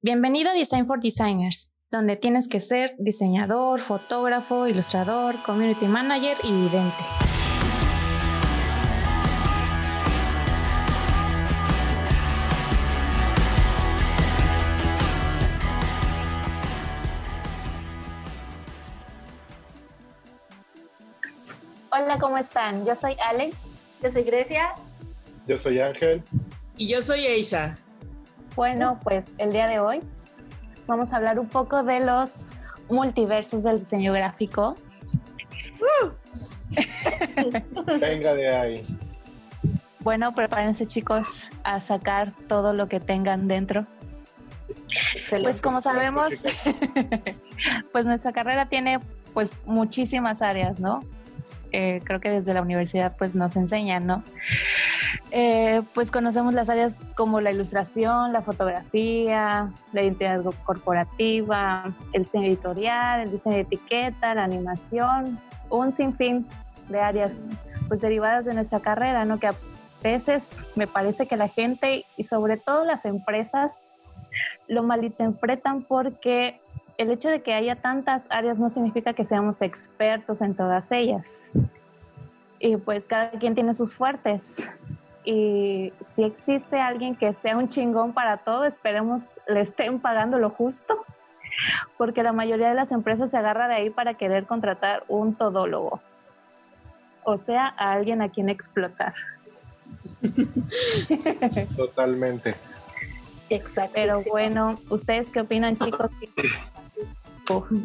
[0.00, 6.52] Bienvenido a Design for Designers, donde tienes que ser diseñador, fotógrafo, ilustrador, community manager y
[6.52, 7.02] vidente.
[21.90, 22.86] Hola, ¿cómo están?
[22.86, 23.56] Yo soy Alex.
[24.00, 24.74] Yo soy Grecia.
[25.48, 26.22] Yo soy Ángel.
[26.76, 27.76] Y yo soy Eisa.
[28.58, 30.00] Bueno, pues el día de hoy
[30.88, 32.46] vamos a hablar un poco de los
[32.90, 34.74] multiversos del diseño gráfico.
[38.00, 38.98] Venga de ahí.
[40.00, 43.86] Bueno, prepárense chicos a sacar todo lo que tengan dentro.
[45.40, 46.30] Pues como sabemos,
[47.92, 48.98] pues nuestra carrera tiene
[49.34, 50.98] pues muchísimas áreas, ¿no?
[51.70, 54.24] Eh, creo que desde la universidad pues nos enseñan, ¿no?
[55.30, 62.46] Eh, pues conocemos las áreas como la ilustración, la fotografía, la identidad corporativa, el diseño
[62.46, 66.46] editorial, el diseño de etiqueta, la animación, un sinfín
[66.88, 67.46] de áreas
[67.88, 69.38] pues derivadas de nuestra carrera, ¿no?
[69.38, 69.54] Que a
[70.02, 73.88] veces me parece que la gente y sobre todo las empresas
[74.66, 76.60] lo malinterpretan porque
[76.96, 81.50] el hecho de que haya tantas áreas no significa que seamos expertos en todas ellas.
[82.58, 84.68] Y pues cada quien tiene sus fuertes.
[85.24, 90.50] Y si existe alguien que sea un chingón para todo, esperemos le estén pagando lo
[90.50, 90.98] justo,
[91.96, 96.00] porque la mayoría de las empresas se agarra de ahí para querer contratar un todólogo,
[97.24, 99.14] o sea, a alguien a quien explotar.
[101.76, 102.54] Totalmente.
[103.50, 103.92] Exacto.
[103.94, 106.10] Pero bueno, ¿ustedes qué opinan, chicos?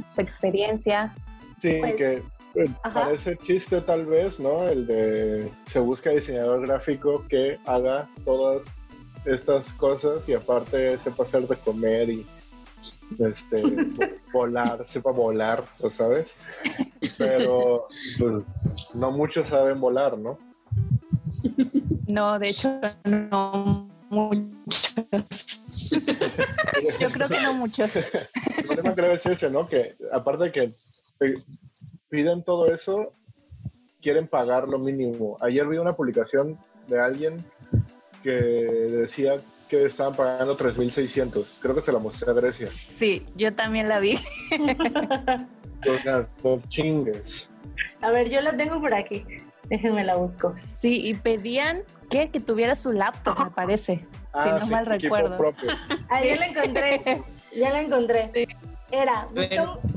[0.09, 1.14] su experiencia.
[1.62, 2.23] Sí, pues, que
[2.56, 4.68] eh, parece chiste tal vez, ¿no?
[4.68, 8.66] El de se busca diseñador gráfico que haga todas
[9.26, 12.26] estas cosas y aparte sepa hacer de comer y
[13.20, 13.62] este
[14.34, 16.36] volar, sepa volar, ¿sabes?
[17.18, 17.88] Pero
[18.20, 20.38] pues no muchos saben volar, ¿no?
[22.08, 25.63] No, de hecho no muchos.
[27.00, 27.96] Yo creo que no muchos.
[27.96, 29.68] El problema creo es ese, ¿no?
[29.68, 30.74] Que aparte de que
[32.13, 33.12] piden todo eso,
[34.00, 35.35] quieren pagar lo mínimo.
[35.41, 37.38] Ayer vi una publicación de alguien
[38.22, 39.38] que decía
[39.68, 41.57] que estaban pagando 3.600.
[41.59, 42.68] Creo que se la mostré a Grecia.
[42.68, 44.19] Sí, yo también la vi.
[45.90, 47.50] o sea, no chingues.
[48.01, 49.25] A ver, yo la tengo por aquí.
[49.69, 50.51] Déjenme la busco.
[50.51, 51.81] Sí, y pedían
[52.12, 54.06] que, que tuviera su laptop, me parece.
[54.44, 55.35] si no mal recuerdo.
[56.09, 57.24] Ahí ya la encontré.
[57.56, 58.30] Ya la encontré.
[58.94, 59.28] Era,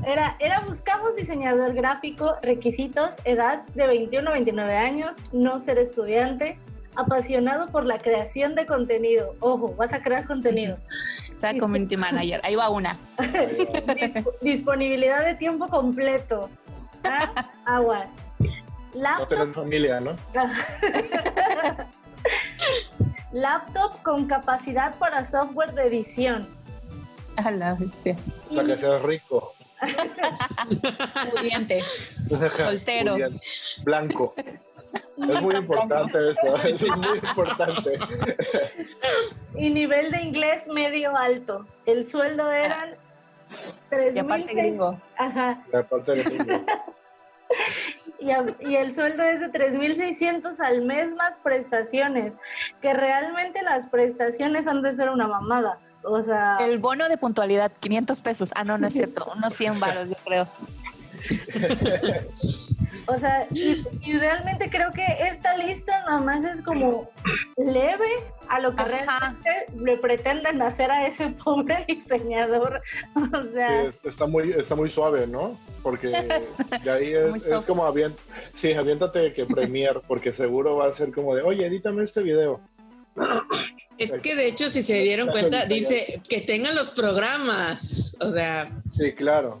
[0.07, 6.57] era, era buscamos diseñador gráfico, requisitos, edad de 21 a 29 años, no ser estudiante,
[6.95, 9.35] apasionado por la creación de contenido.
[9.39, 10.79] Ojo, vas a crear contenido.
[11.31, 12.97] O sea, community manager, ahí va una.
[14.41, 16.49] disponibilidad de tiempo completo.
[17.03, 17.51] ¿Ah?
[17.65, 18.09] Aguas.
[18.95, 19.37] Laptop.
[19.37, 20.15] No familia, ¿no?
[23.31, 26.56] Laptop con capacidad para software de edición.
[27.45, 28.15] A la bestia.
[28.49, 29.53] O sea, que seas rico.
[31.31, 31.83] Pudiente.
[32.27, 33.15] Soltero.
[33.83, 34.33] Blanco.
[34.37, 36.55] Es muy importante eso.
[36.57, 37.99] Eso es muy importante.
[39.55, 41.65] Y nivel de inglés medio alto.
[41.85, 42.95] El sueldo eran.
[43.89, 44.99] tres y aparte gringo.
[45.17, 45.63] Ajá.
[45.71, 46.65] Y aparte gringo.
[48.19, 48.31] Y,
[48.67, 52.39] y, el sueldo es de 3.600 al mes más prestaciones,
[52.81, 55.79] que realmente las prestaciones han de ser una mamada.
[56.03, 56.57] O sea...
[56.61, 58.49] El bono de puntualidad, 500 pesos.
[58.55, 60.47] Ah, no, no es cierto, unos 100 varos, yo creo.
[63.07, 63.83] o sea, y,
[64.17, 67.09] realmente creo que esta lista nada más es como
[67.57, 68.07] leve
[68.49, 72.81] a lo que realmente le pretenden hacer a ese pobre diseñador.
[73.33, 75.57] O sea, está muy, está muy suave, ¿no?
[75.83, 76.07] Porque
[76.83, 78.21] de ahí es, es como aviéntate,
[78.53, 82.61] sí, aviéntate que Premiere, porque seguro va a ser como de, oye, edítame este video.
[83.97, 88.15] Es que de hecho, si se dieron cuenta, dice que tengan los programas.
[88.19, 88.71] O sea.
[88.95, 89.55] Sí, claro.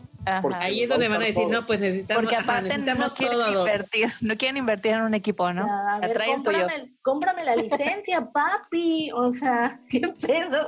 [0.55, 4.37] Ahí es donde van a decir, no, pues necesitamos, Porque aparte no quieren invertir, no
[4.37, 5.65] quieren invertir en un equipo, ¿no?
[5.65, 9.09] A ver, cómprame, cómprame, la licencia, papi.
[9.13, 10.67] O sea, ¿qué pedo?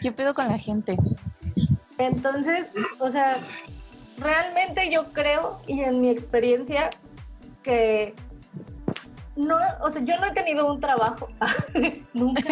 [0.00, 0.96] ¿Qué pedo con la gente?
[1.98, 3.38] Entonces, o sea,
[4.18, 6.90] realmente yo creo, y en mi experiencia,
[7.62, 8.14] que
[9.36, 11.28] no, o sea, yo no he tenido un trabajo.
[12.12, 12.42] Nunca.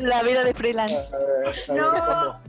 [0.00, 1.10] La vida de freelance.
[1.68, 2.40] No, no,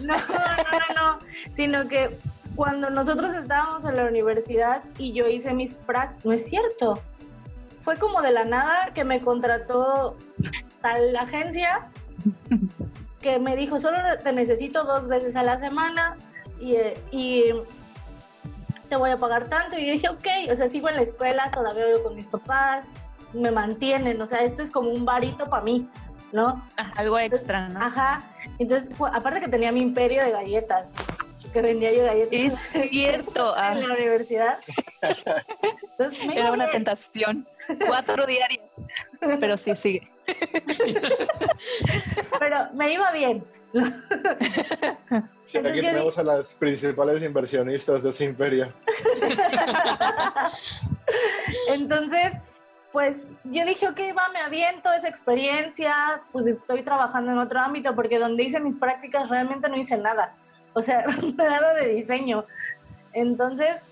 [0.00, 1.18] no, no, no,
[1.52, 2.18] sino que
[2.54, 7.00] cuando nosotros estábamos en la universidad y yo hice mis prácticas, no es cierto.
[7.84, 10.16] Fue como de la nada que me contrató
[10.80, 11.88] tal agencia
[13.20, 16.16] que me dijo, solo te necesito dos veces a la semana
[16.60, 16.76] y,
[17.10, 17.54] y
[18.92, 19.78] te voy a pagar tanto.
[19.78, 22.84] Y yo dije, ok, o sea, sigo en la escuela, todavía vivo con mis papás,
[23.32, 25.88] me mantienen, o sea, esto es como un varito para mí,
[26.30, 26.62] ¿no?
[26.94, 27.80] algo extra, ¿no?
[27.80, 28.22] Ajá.
[28.58, 30.92] Entonces, aparte que tenía mi imperio de galletas,
[31.54, 32.60] que vendía yo galletas.
[32.74, 33.56] Es cierto.
[33.56, 34.58] en la universidad.
[36.34, 37.48] Era una tentación.
[37.86, 38.66] Cuatro diarias.
[39.40, 40.12] Pero sí, sigue.
[42.38, 43.42] Pero me iba bien.
[45.44, 48.72] Sí, aquí tenemos a las principales inversionistas de ese imperio.
[51.68, 52.32] Entonces,
[52.92, 57.94] pues yo dije, ok, va, me aviento esa experiencia, pues estoy trabajando en otro ámbito,
[57.94, 60.34] porque donde hice mis prácticas realmente no hice nada,
[60.72, 61.04] o sea,
[61.36, 62.44] nada de diseño.
[63.12, 63.84] Entonces,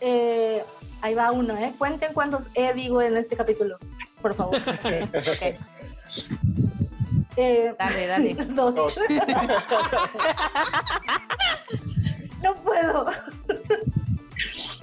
[0.00, 0.62] eh,
[1.02, 1.74] ahí va uno, ¿eh?
[1.76, 3.78] Cuenten cuántos E digo en este capítulo,
[4.22, 4.58] por favor.
[7.40, 8.34] Eh, dale, dale.
[8.34, 8.74] Dos.
[12.42, 13.06] no puedo.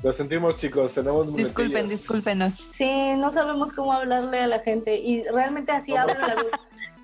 [0.03, 2.53] Lo sentimos, chicos, tenemos Disculpen, discúlpenos.
[2.71, 6.59] Sí, no sabemos cómo hablarle a la gente y realmente así hablan la vida.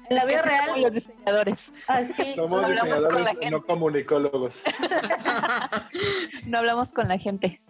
[0.09, 0.67] En la vida real.
[0.67, 1.73] Somos los diseñadores.
[1.87, 2.33] Así.
[2.35, 4.61] Somos diseñadores, no comunicólogos.
[6.45, 7.61] no hablamos con la gente.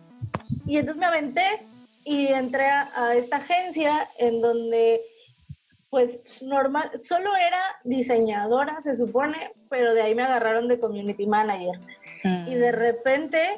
[0.65, 1.45] Y entonces me aventé
[2.03, 5.01] y entré a, esta agencia en donde,
[5.91, 11.79] pues, normal, solo era diseñadora, se supone, pero de ahí me agarraron de community manager.
[12.23, 12.75] Y de mm.
[12.75, 13.57] repente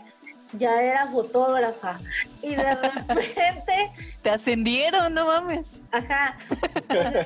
[0.58, 2.00] ya era fotógrafa
[2.42, 2.76] y de
[3.08, 3.92] repente
[4.24, 5.68] te ascendieron, no mames.
[5.92, 6.38] Ajá.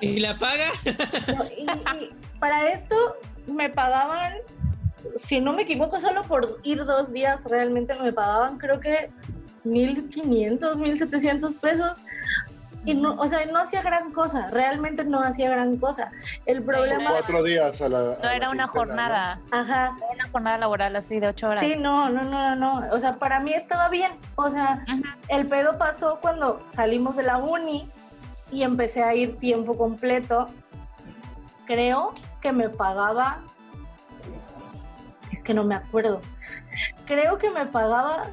[0.01, 0.65] ¿Y la paga?
[1.57, 1.65] y,
[2.39, 2.95] para esto
[3.45, 4.33] me pagaban,
[5.15, 9.09] si no me equivoco, solo por ir dos días realmente me pagaban creo que
[9.63, 12.04] 1.500, 1.700 pesos
[12.88, 16.10] y no, o sea, no hacía gran cosa, realmente no hacía gran cosa.
[16.45, 17.12] El problema...
[17.12, 18.18] Cuatro días a la...
[18.24, 19.42] no, era una jornada.
[19.51, 19.94] Ajá.
[19.98, 21.60] Era una jornada laboral así de ocho horas.
[21.60, 24.13] Sí, no, no, no, no, o sea, para mí estaba bien.
[24.36, 24.86] O sea,
[25.28, 27.92] el pedo pasó cuando salimos de la uni
[28.54, 30.48] y empecé a ir tiempo completo.
[31.66, 33.40] Creo que me pagaba...
[35.30, 36.22] Es que no me acuerdo.
[37.06, 38.28] Creo que me pagaba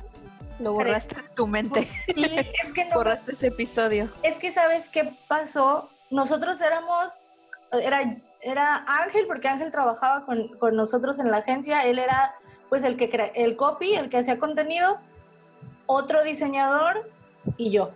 [0.59, 1.89] lo borraste de tu mente.
[2.15, 2.25] Sí,
[2.63, 2.97] es que no.
[2.97, 4.09] Borraste ese episodio.
[4.23, 5.89] Es que, ¿sabes qué pasó?
[6.11, 7.25] Nosotros éramos.
[7.73, 8.03] Era,
[8.41, 11.85] era Ángel, porque Ángel trabajaba con, con nosotros en la agencia.
[11.85, 12.35] Él era,
[12.69, 15.01] pues, el que el copy, el que hacía contenido.
[15.87, 17.11] Otro diseñador
[17.57, 17.91] y yo.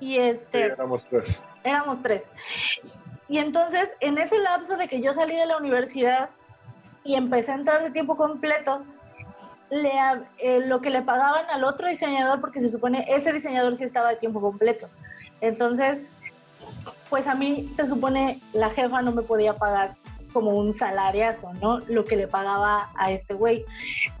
[0.00, 0.64] Y este.
[0.64, 1.40] éramos tres.
[1.62, 2.32] Éramos tres.
[3.28, 6.30] Y entonces, en ese lapso de que yo salí de la universidad
[7.04, 8.82] y empecé a entrar de tiempo completo,
[9.70, 9.92] le,
[10.38, 14.10] eh, lo que le pagaban al otro diseñador, porque se supone ese diseñador sí estaba
[14.10, 14.88] de tiempo completo.
[15.40, 16.02] Entonces,
[17.08, 19.94] pues a mí se supone la jefa no me podía pagar
[20.32, 21.80] como un salariazo, ¿no?
[21.88, 23.64] Lo que le pagaba a este güey.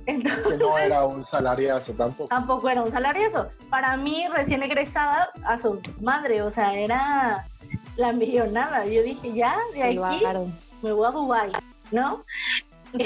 [0.06, 2.28] Entonces, no era un salariazo tampoco.
[2.28, 3.48] Tampoco era un salariazo.
[3.70, 7.46] Para mí, recién egresada, a su madre, o sea, era
[7.96, 8.86] la millonada.
[8.86, 10.24] Yo dije, ya, de aquí
[10.82, 11.52] me voy a Dubai,
[11.92, 12.24] ¿no?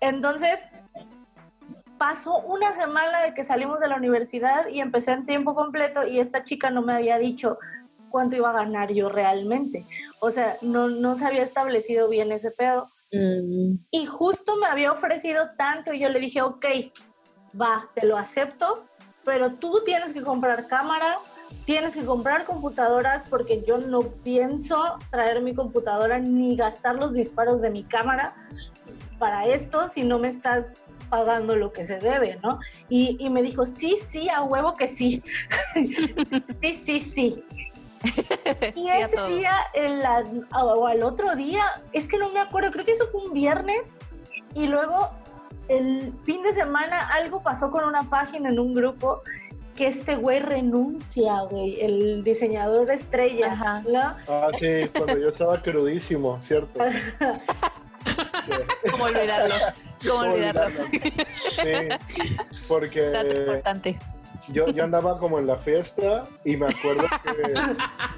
[0.00, 0.60] Entonces,
[2.02, 6.18] pasó una semana de que salimos de la universidad y empecé en tiempo completo y
[6.18, 7.60] esta chica no me había dicho
[8.10, 9.86] cuánto iba a ganar yo realmente.
[10.18, 12.90] O sea, no, no se había establecido bien ese pedo.
[13.12, 13.84] Mm.
[13.92, 16.66] Y justo me había ofrecido tanto y yo le dije, ok,
[17.58, 18.84] va, te lo acepto,
[19.24, 21.18] pero tú tienes que comprar cámara,
[21.66, 27.62] tienes que comprar computadoras porque yo no pienso traer mi computadora ni gastar los disparos
[27.62, 28.34] de mi cámara
[29.20, 30.81] para esto si no me estás
[31.12, 32.58] pagando lo que se debe, ¿no?
[32.88, 35.22] Y, me dijo, sí, sí, a huevo que sí.
[35.74, 37.44] sí, sí, sí.
[38.74, 39.54] Y ese día,
[40.54, 43.92] o al otro día, es que no me acuerdo, creo que eso fue un viernes
[44.54, 45.10] y luego
[45.68, 49.20] el fin de semana algo pasó con una página en un grupo
[49.76, 53.52] que este güey renuncia, güey, el diseñador estrella.
[53.52, 53.82] Ajá.
[54.28, 56.80] Ah, sí, cuando yo estaba crudísimo, ¿cierto?
[58.90, 59.54] ¿Cómo olvidarlo?
[60.08, 60.84] ¿Cómo olvidarlo?
[60.90, 61.88] Sí,
[62.68, 63.12] porque
[64.48, 67.06] Yo, yo andaba como en la fiesta y me acuerdo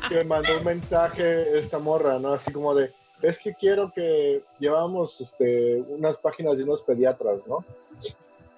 [0.09, 2.33] que, me mandó un mensaje esta morra, ¿no?
[2.33, 7.63] Así como de, es que quiero que llevamos este, unas páginas de unos pediatras, ¿no?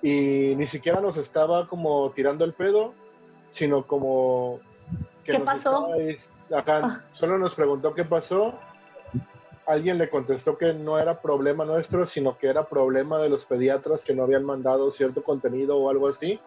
[0.01, 2.95] Y ni siquiera nos estaba como tirando el pedo,
[3.51, 4.61] sino como...
[5.25, 5.89] Que ¿Qué pasó?
[6.57, 7.01] acá, ah.
[7.15, 8.57] solo nos preguntó qué pasó
[9.67, 14.05] alguien le contestó que no era problema nuestro, sino que era problema de los pediatras
[14.05, 16.39] que no habían mandado cierto contenido o algo así.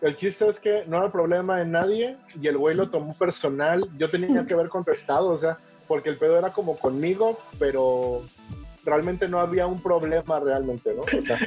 [0.00, 3.88] El chiste es que no era problema de nadie y el güey lo tomó personal.
[3.96, 5.56] Yo tenía que haber contestado, o sea,
[5.88, 8.22] porque el pedo era como conmigo, pero
[8.84, 11.02] realmente no había un problema realmente, ¿no?
[11.02, 11.38] O sea,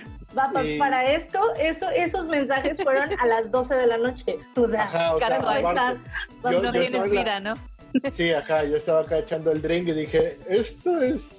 [0.80, 4.39] Para esto, eso, esos mensajes fueron a las 12 de la noche.
[4.56, 5.96] O sea, ajá,
[6.44, 7.54] no tienes vida, ¿no?
[8.13, 11.36] Sí, ajá, yo estaba acá echando el drink y dije, esto es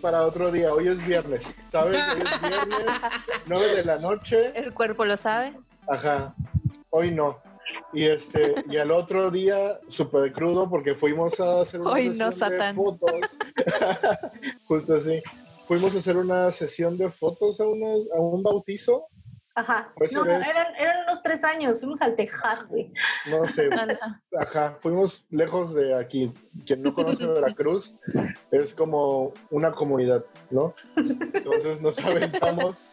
[0.00, 2.00] para otro día, hoy es viernes, ¿sabes?
[2.14, 2.86] Hoy es viernes,
[3.46, 4.52] 9 de la noche.
[4.54, 5.54] El cuerpo lo sabe.
[5.88, 6.34] Ajá,
[6.90, 7.40] hoy no.
[7.92, 12.74] Y este, y al otro día, súper crudo, porque fuimos a hacer una sesión de
[12.74, 13.36] fotos.
[14.66, 15.20] Justo así.
[15.66, 19.08] Fuimos a hacer una sesión de fotos a, a un bautizo
[19.58, 19.92] Ajá.
[20.12, 22.90] No, eran, eran unos tres años, fuimos al Tejar, güey.
[23.30, 23.68] No sé.
[24.38, 26.32] Ajá, fuimos lejos de aquí.
[26.66, 27.94] Quien no conoce Veracruz,
[28.50, 30.74] es como una comunidad, ¿no?
[30.96, 32.86] Entonces nos aventamos,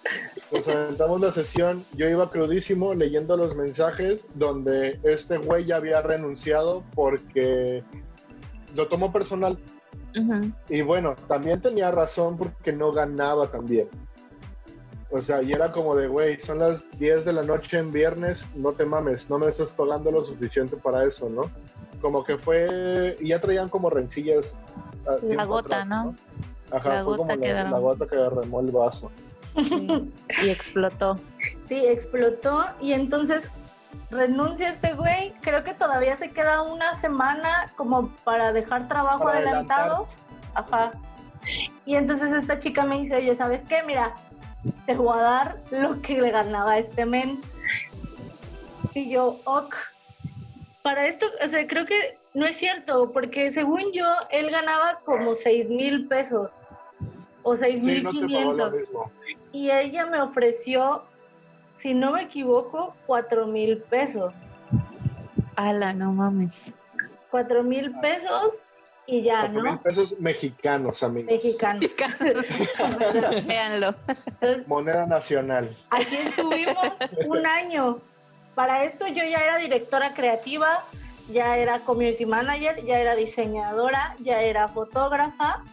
[0.52, 1.84] nos aventamos la sesión.
[1.94, 7.84] Yo iba crudísimo leyendo los mensajes donde este güey ya había renunciado porque
[8.76, 9.58] lo tomó personal.
[10.70, 13.90] Y bueno, también tenía razón porque no ganaba también.
[15.12, 18.46] O sea, y era como de, güey, son las 10 de la noche en viernes,
[18.56, 21.44] no te mames, no me estás pagando lo suficiente para eso, ¿no?
[22.02, 24.46] Como que fue, y ya traían como rencillas.
[25.22, 26.16] La gota, ¿no?
[26.72, 29.12] Ajá, la fue como la, gota que derramó el vaso.
[29.56, 31.18] y explotó.
[31.68, 33.50] Sí, explotó y entonces
[34.10, 40.08] renuncia este güey, creo que todavía se queda una semana como para dejar trabajo adelantado.
[40.54, 40.92] Ajá.
[41.86, 43.84] Y entonces esta chica me dice, oye, ¿sabes qué?
[43.84, 44.16] Mira,
[44.86, 47.42] te voy a dar lo que le ganaba a este men.
[48.94, 49.76] Y yo, ok.
[50.82, 55.36] Para esto, o sea, creo que no es cierto, porque según yo, él ganaba como
[55.36, 56.60] 6 mil pesos
[57.44, 58.74] o 6 mil 500.
[59.52, 61.04] y ella me ofreció,
[61.76, 64.34] si no me equivoco, 4 mil pesos.
[65.56, 66.74] Ala, no mames.
[67.32, 68.64] 4 mil pesos
[69.08, 69.82] y ya, ¿no?
[69.82, 71.32] Pesos mexicanos, amigos.
[71.32, 71.92] Mexicanos.
[73.46, 73.96] Véanlo.
[74.68, 75.76] Moneda nacional.
[75.90, 76.94] Así estuvimos
[77.28, 78.00] un año.
[78.56, 80.84] Para esto yo ya era directora creativa,
[81.30, 85.64] ya era community manager, ya era diseñadora, ya era fotógrafa.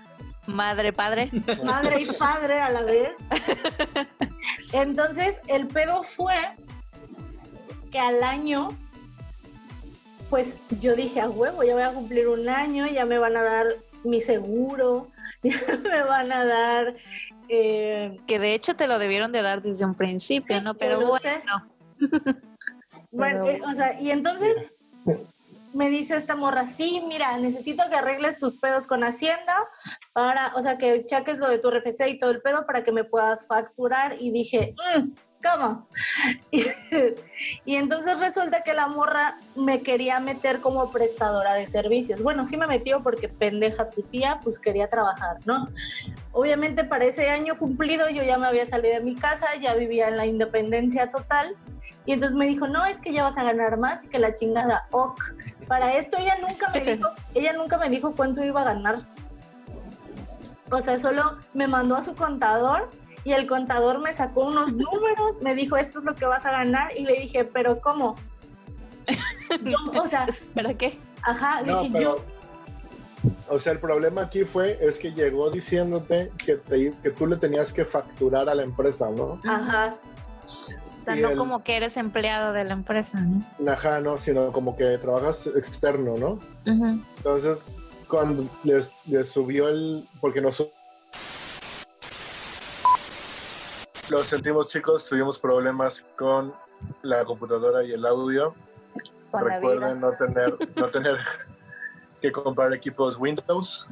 [0.47, 1.31] Madre, padre.
[1.65, 3.11] Madre y padre a la vez.
[4.73, 6.35] Entonces, el pedo fue
[7.93, 8.71] que al año
[10.33, 13.43] pues yo dije, a huevo, ya voy a cumplir un año, ya me van a
[13.43, 13.67] dar
[14.03, 15.09] mi seguro,
[15.43, 16.95] ya me van a dar...
[17.51, 20.73] Eh, que de hecho te lo debieron de dar desde un principio, ¿no?
[20.73, 21.69] Pero bueno.
[23.11, 24.57] bueno, eh, o sea, y entonces
[25.75, 29.69] me dice esta morra, sí, mira, necesito que arregles tus pedos con Hacienda
[30.15, 32.93] para, o sea, que cheques lo de tu RFC y todo el pedo para que
[32.93, 34.17] me puedas facturar.
[34.19, 35.11] Y dije, mm,
[35.43, 35.87] ¿cómo?
[37.65, 42.23] Y, entonces resulta que la morra me quería meter como prestadora de servicios.
[42.23, 45.67] Bueno, sí me metió porque pendeja tu tía, pues quería trabajar, ¿no?
[46.31, 50.09] Obviamente para ese año cumplido yo ya me había salido de mi casa, ya vivía
[50.09, 51.57] en la independencia total.
[52.07, 54.35] Y entonces me dijo, no, es que ya vas a ganar más y que la
[54.35, 55.21] chingada, ok.
[55.67, 58.97] Para esto ella nunca me dijo, ella nunca me dijo cuánto iba a ganar.
[60.71, 62.89] O sea, solo me mandó a su contador
[63.25, 66.53] y el contador me sacó unos números, me dijo, esto es lo que vas a
[66.53, 68.17] ganar, y le dije, pero ¿cómo?
[70.01, 70.99] o sea, ¿para qué?
[71.23, 72.17] Ajá, le dije yo.
[73.49, 76.61] O sea, el problema aquí fue, es que llegó diciéndote que,
[77.03, 79.39] que tú le tenías que facturar a la empresa, ¿no?
[79.49, 79.95] Ajá.
[80.85, 83.71] O sea, no como que eres empleado de la empresa, ¿no?
[83.71, 86.39] Ajá, no, sino como que trabajas externo, ¿no?
[86.65, 87.59] Entonces,
[88.09, 90.77] cuando les, les, subió el, porque nosotros
[94.11, 96.53] Lo sentimos chicos, tuvimos problemas con
[97.03, 98.55] la computadora y el audio.
[99.33, 101.19] Recuerden no tener, no tener
[102.21, 103.87] que comprar equipos Windows.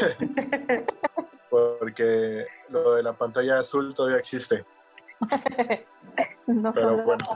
[1.50, 4.64] Porque lo de la pantalla azul todavía existe.
[6.46, 7.26] no Pero bueno.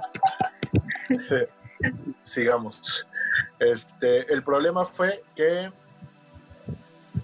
[2.23, 3.09] Sigamos.
[3.59, 5.71] Este, el problema fue que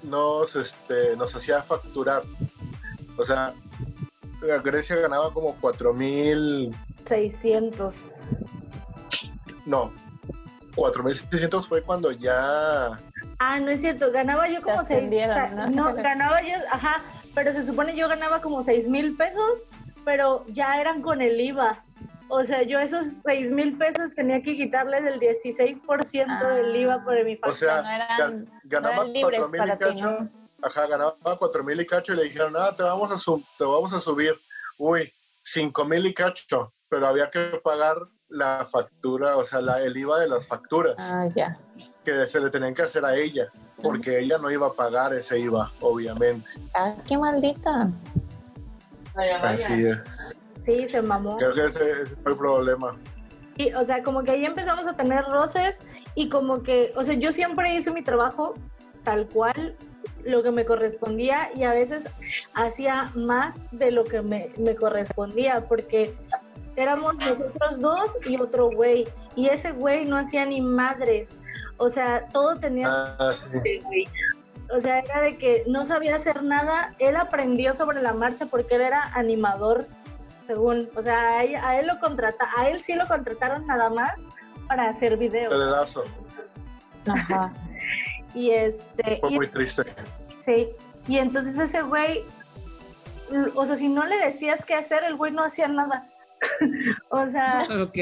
[0.03, 2.23] nos, este, nos hacía facturar.
[3.17, 3.55] O sea,
[4.41, 8.13] Grecia ganaba como 4.600.
[9.67, 9.93] No,
[10.77, 12.97] 4.600 fue cuando ya...
[13.39, 15.11] Ah, no es cierto, ganaba yo como 6...
[15.55, 15.69] ¿no?
[15.69, 17.03] no, ganaba yo, ajá,
[17.35, 19.65] pero se supone yo ganaba como 6 mil pesos,
[20.05, 21.85] pero ya eran con el IVA.
[22.31, 27.25] O sea, yo esos 6 mil pesos tenía que quitarles el 16% del IVA por
[27.25, 27.53] mi factura.
[27.53, 30.29] O sea, no eran, ganaba no libres para ti, ¿no?
[30.63, 33.93] Ajá, ganaba cuatro mil y cacho y le dijeron, nada, te vamos a, te vamos
[33.93, 34.35] a subir,
[34.79, 35.13] uy,
[35.43, 37.97] cinco mil y cacho, pero había que pagar
[38.29, 40.97] la factura, o sea, la, el IVA de las facturas.
[40.99, 41.57] Ah, ya.
[42.05, 43.51] Que se le tenían que hacer a ella.
[43.83, 46.51] porque ella no iba a pagar ese IVA, obviamente.
[46.75, 47.91] Ah, qué maldita.
[49.43, 50.37] Así es.
[50.65, 51.37] Sí, se mamó.
[51.37, 52.97] Creo que ese, fue el problema.
[53.57, 55.81] Y, o sea, como que ahí empezamos a tener roces
[56.15, 58.55] y como que, o sea, yo siempre hice mi trabajo
[59.03, 59.77] tal cual
[60.25, 62.09] lo que me correspondía y a veces
[62.55, 66.15] hacía más de lo que me, me correspondía porque
[66.77, 71.41] éramos nosotros dos y otro güey y ese güey no hacía ni madres,
[71.77, 72.89] o sea, todo tenía...
[73.19, 73.35] Ah,
[74.71, 78.75] o sea, era de que no sabía hacer nada, él aprendió sobre la marcha porque
[78.75, 79.87] él era animador,
[80.47, 84.13] según, o sea, a él, lo contrata, a él sí lo contrataron nada más
[84.67, 85.53] para hacer videos.
[87.07, 87.53] Ajá.
[88.35, 89.19] Y este.
[89.21, 89.85] Fue muy triste.
[90.45, 90.69] Sí.
[91.07, 92.25] Y entonces ese güey,
[93.55, 96.07] o sea, si no le decías qué hacer, el güey no hacía nada.
[97.09, 97.67] o sea.
[97.83, 97.99] Ok.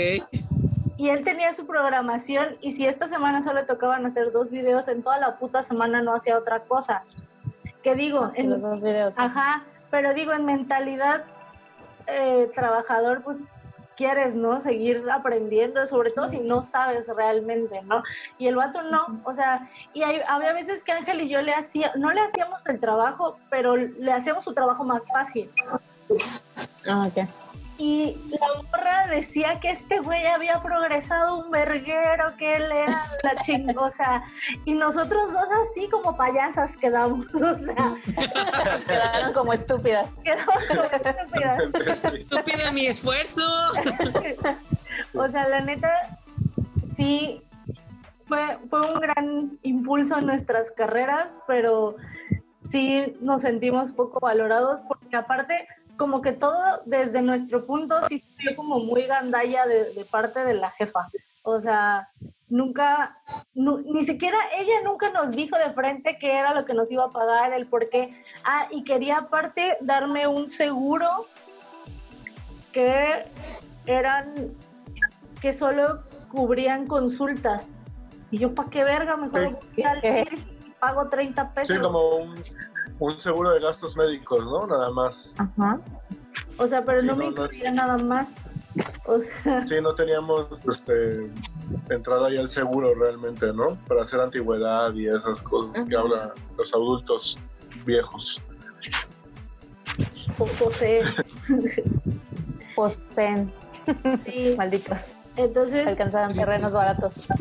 [0.98, 4.88] Y él tenía su programación y si esta semana solo le tocaban hacer dos videos,
[4.88, 7.02] en toda la puta semana no hacía otra cosa.
[7.82, 8.26] ¿Qué digo?
[8.34, 9.18] en los dos videos.
[9.18, 11.24] Ajá, pero digo, en mentalidad
[12.06, 13.44] eh, trabajador, pues
[13.96, 14.60] quieres, ¿no?
[14.60, 18.02] Seguir aprendiendo, sobre todo si no sabes realmente, ¿no?
[18.38, 21.92] Y el vato no, o sea, y había veces que Ángel y yo le hacía,
[21.96, 25.50] no le hacíamos el trabajo, pero le hacíamos su trabajo más fácil.
[26.86, 27.26] Ah, ok
[27.78, 33.40] y la morra decía que este güey había progresado un verguero, que él era la
[33.42, 34.22] chingosa.
[34.64, 37.96] Y nosotros dos así como payasas quedamos, o sea.
[38.86, 40.08] Quedaron como estúpidas.
[40.22, 42.14] Quedamos como estúpidas.
[42.14, 43.42] Estúpida mi esfuerzo.
[45.14, 46.18] o sea, la neta,
[46.96, 47.42] sí,
[48.22, 51.96] fue, fue un gran impulso en nuestras carreras, pero
[52.70, 58.54] sí nos sentimos poco valorados porque aparte como que todo desde nuestro punto sí fue
[58.54, 61.08] como muy gandalla de, parte de la jefa.
[61.42, 62.08] O sea,
[62.48, 63.18] nunca,
[63.54, 67.10] ni siquiera ella nunca nos dijo de frente qué era lo que nos iba a
[67.10, 68.10] pagar, el por qué.
[68.44, 71.26] Ah, y quería aparte darme un seguro
[72.72, 73.24] que
[73.86, 74.34] eran,
[75.40, 77.80] que solo cubrían consultas.
[78.30, 79.16] Y yo, ¿para qué verga?
[79.16, 80.02] Mejor voy al
[80.78, 81.76] pago 30 pesos.
[81.76, 82.34] Sí, como un
[82.98, 84.66] un seguro de gastos médicos, ¿no?
[84.66, 85.34] Nada más.
[85.38, 85.80] Ajá.
[86.58, 88.36] O sea, pero no me incluía nada más.
[89.06, 89.66] O sea...
[89.66, 91.30] Sí, no teníamos este,
[91.90, 93.76] entrada ya al seguro realmente, ¿no?
[93.86, 97.38] Para hacer antigüedad y esas cosas que hablan los adultos
[97.84, 98.42] viejos.
[100.36, 101.06] Poseen.
[102.74, 103.52] Poseen.
[104.24, 104.54] Sí.
[104.58, 105.16] Malditos.
[105.36, 105.86] Entonces.
[105.86, 107.28] Alcanzaban terrenos baratos.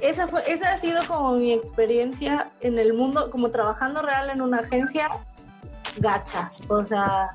[0.00, 4.40] esa, fue, esa ha sido como mi experiencia en el mundo, como trabajando real en
[4.40, 5.08] una agencia
[5.98, 6.52] gacha.
[6.68, 7.32] O sea,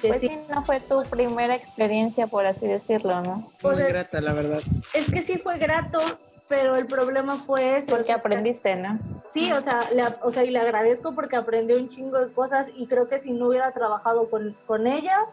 [0.00, 3.50] pues sí, no fue tu primera experiencia, por así decirlo, ¿no?
[3.62, 4.62] Muy grata, la verdad.
[4.92, 6.00] Es que sí fue grato,
[6.48, 7.88] pero el problema fue eso.
[7.88, 8.98] Porque aprendiste, ¿no?
[9.32, 12.70] Sí, o sea, le, o sea, y le agradezco porque aprendió un chingo de cosas
[12.76, 15.26] y creo que si no hubiera trabajado con, con ella,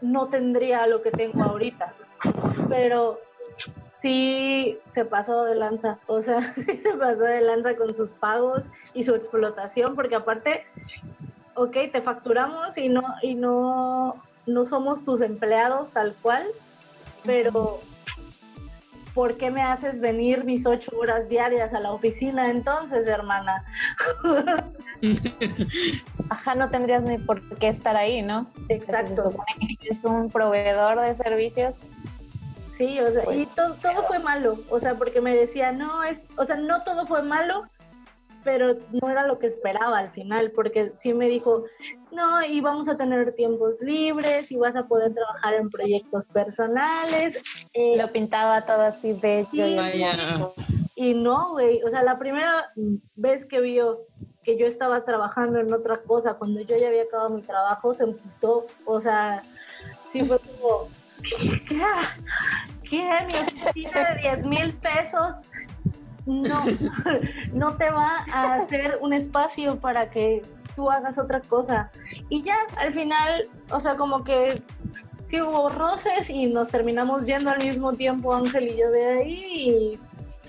[0.00, 1.92] no tendría lo que tengo ahorita.
[2.68, 3.20] Pero
[4.00, 8.64] sí se pasó de lanza, o sea, sí se pasó de lanza con sus pagos
[8.94, 10.64] y su explotación, porque aparte,
[11.54, 16.46] ok, te facturamos y no, y no, no somos tus empleados tal cual,
[17.24, 17.80] pero
[19.14, 23.64] ¿por qué me haces venir mis ocho horas diarias a la oficina entonces, hermana?
[26.28, 28.46] Ajá, no tendrías ni por qué estar ahí, ¿no?
[28.68, 29.16] Exacto.
[29.16, 31.86] se supone que es un proveedor de servicios
[32.76, 36.04] Sí, o sea, y pues, todo, todo fue malo, o sea, porque me decía, no,
[36.04, 37.62] es, o sea, no todo fue malo,
[38.44, 41.64] pero no era lo que esperaba al final, porque sí me dijo,
[42.12, 47.42] no, y vamos a tener tiempos libres y vas a poder trabajar en proyectos personales.
[47.72, 49.66] Eh, lo pintaba todo así bello.
[49.66, 52.72] y, y no, güey, o sea, la primera
[53.14, 54.02] vez que vio
[54.44, 58.04] que yo estaba trabajando en otra cosa, cuando yo ya había acabado mi trabajo, se
[58.04, 59.42] emputó, o sea,
[60.10, 60.88] sí fue como
[61.68, 61.82] ¿Qué?
[62.88, 63.10] ¿Qué?
[63.26, 65.42] Mi oficina de 10 mil pesos
[66.26, 66.64] no,
[67.52, 70.42] no te va a hacer un espacio para que
[70.74, 71.90] tú hagas otra cosa.
[72.28, 74.62] Y ya, al final, o sea, como que
[75.24, 79.70] sí hubo roces y nos terminamos yendo al mismo tiempo, Ángel y yo de ahí,
[79.70, 80.00] y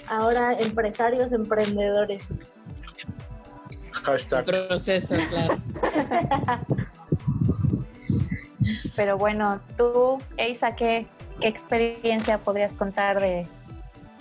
[0.08, 2.42] ahora empresarios, emprendedores.
[3.92, 4.46] Hashtag.
[4.46, 5.58] Proceso, claro.
[8.96, 11.08] Pero bueno, tú, Eisa, ¿qué,
[11.42, 13.46] experiencia podrías contar de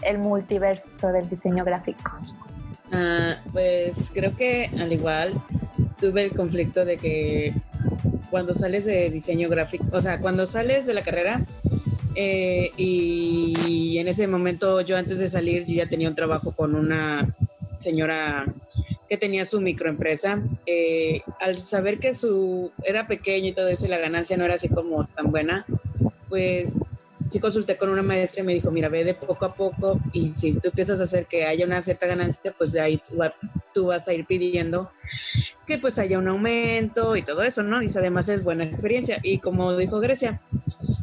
[0.02, 2.12] el multiverso del diseño gráfico?
[2.92, 5.35] Ah, pues creo que al igual
[6.00, 7.55] tuve el conflicto de que
[8.31, 11.44] cuando sales de diseño gráfico, o sea, cuando sales de la carrera,
[12.18, 16.74] Eh, y en ese momento yo antes de salir yo ya tenía un trabajo con
[16.74, 17.29] una
[17.76, 18.46] señora
[19.07, 20.40] que tenía su microempresa.
[20.64, 24.55] Eh, al saber que su era pequeño y todo eso y la ganancia no era
[24.55, 25.66] así como tan buena,
[26.31, 26.72] pues
[27.29, 30.33] sí consulté con una maestra y me dijo, mira, ve de poco a poco y
[30.37, 33.01] si tú empiezas a hacer que haya una cierta ganancia, pues de ahí
[33.73, 34.91] tú, vas a ir pidiendo
[35.67, 37.83] que pues haya un aumento y todo eso, ¿no?
[37.83, 39.19] Y además es buena experiencia.
[39.23, 40.41] Y como dijo Grecia,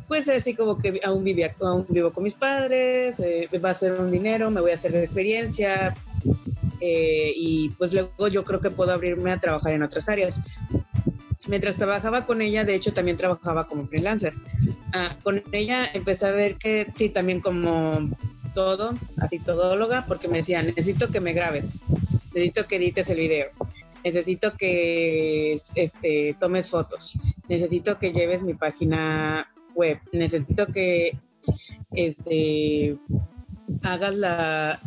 [0.08, 1.56] pues así como que aún, vivía,
[1.90, 5.04] vivo con mis padres, eh, va a ser un dinero, me voy a hacer de
[5.04, 5.94] experiencia.
[6.80, 10.42] Eh, y pues luego yo creo que puedo abrirme a trabajar en otras áreas
[11.48, 14.34] mientras trabajaba con ella, de hecho también trabajaba como freelancer.
[14.94, 18.10] Ah, con ella empecé a ver que sí, también como
[18.54, 21.80] todo, así todóloga, porque me decía, necesito que me grabes,
[22.34, 23.50] necesito que edites el video,
[24.04, 31.18] necesito que este, tomes fotos, necesito que lleves mi página web, necesito que
[31.92, 32.98] este,
[33.82, 34.80] hagas la,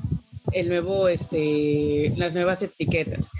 [0.53, 3.31] el nuevo, este, las nuevas etiquetas,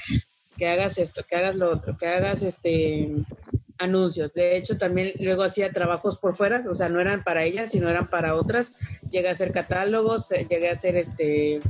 [0.57, 3.09] que hagas esto, que hagas lo otro, que hagas este
[3.79, 4.33] anuncios.
[4.33, 7.89] De hecho, también luego hacía trabajos por fuera, o sea, no eran para ellas, sino
[7.89, 8.79] eran para otras.
[9.11, 11.61] Llegué a hacer catálogos, eh, llegué a hacer este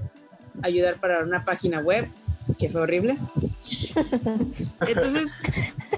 [0.62, 2.08] ayudar para una página web,
[2.58, 3.16] que fue horrible.
[4.86, 5.28] Entonces,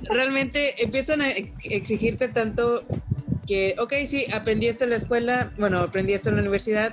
[0.02, 2.84] realmente empiezan a exigirte tanto
[3.46, 6.92] que, ok, sí, aprendí esto en la escuela, bueno, aprendí esto en la universidad,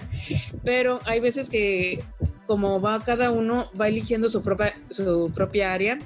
[0.63, 2.01] pero hay veces que
[2.45, 5.99] como va cada uno, va eligiendo su propia, su propia área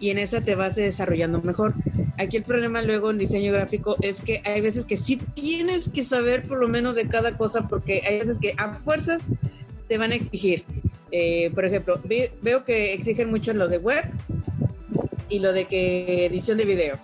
[0.00, 1.74] y en esa te vas desarrollando mejor.
[2.18, 6.02] Aquí el problema luego en diseño gráfico es que hay veces que sí tienes que
[6.02, 9.22] saber por lo menos de cada cosa porque hay veces que a fuerzas
[9.88, 10.64] te van a exigir.
[11.10, 12.00] Eh, por ejemplo,
[12.42, 14.04] veo que exigen mucho lo de web
[15.28, 16.98] y lo de que edición de video.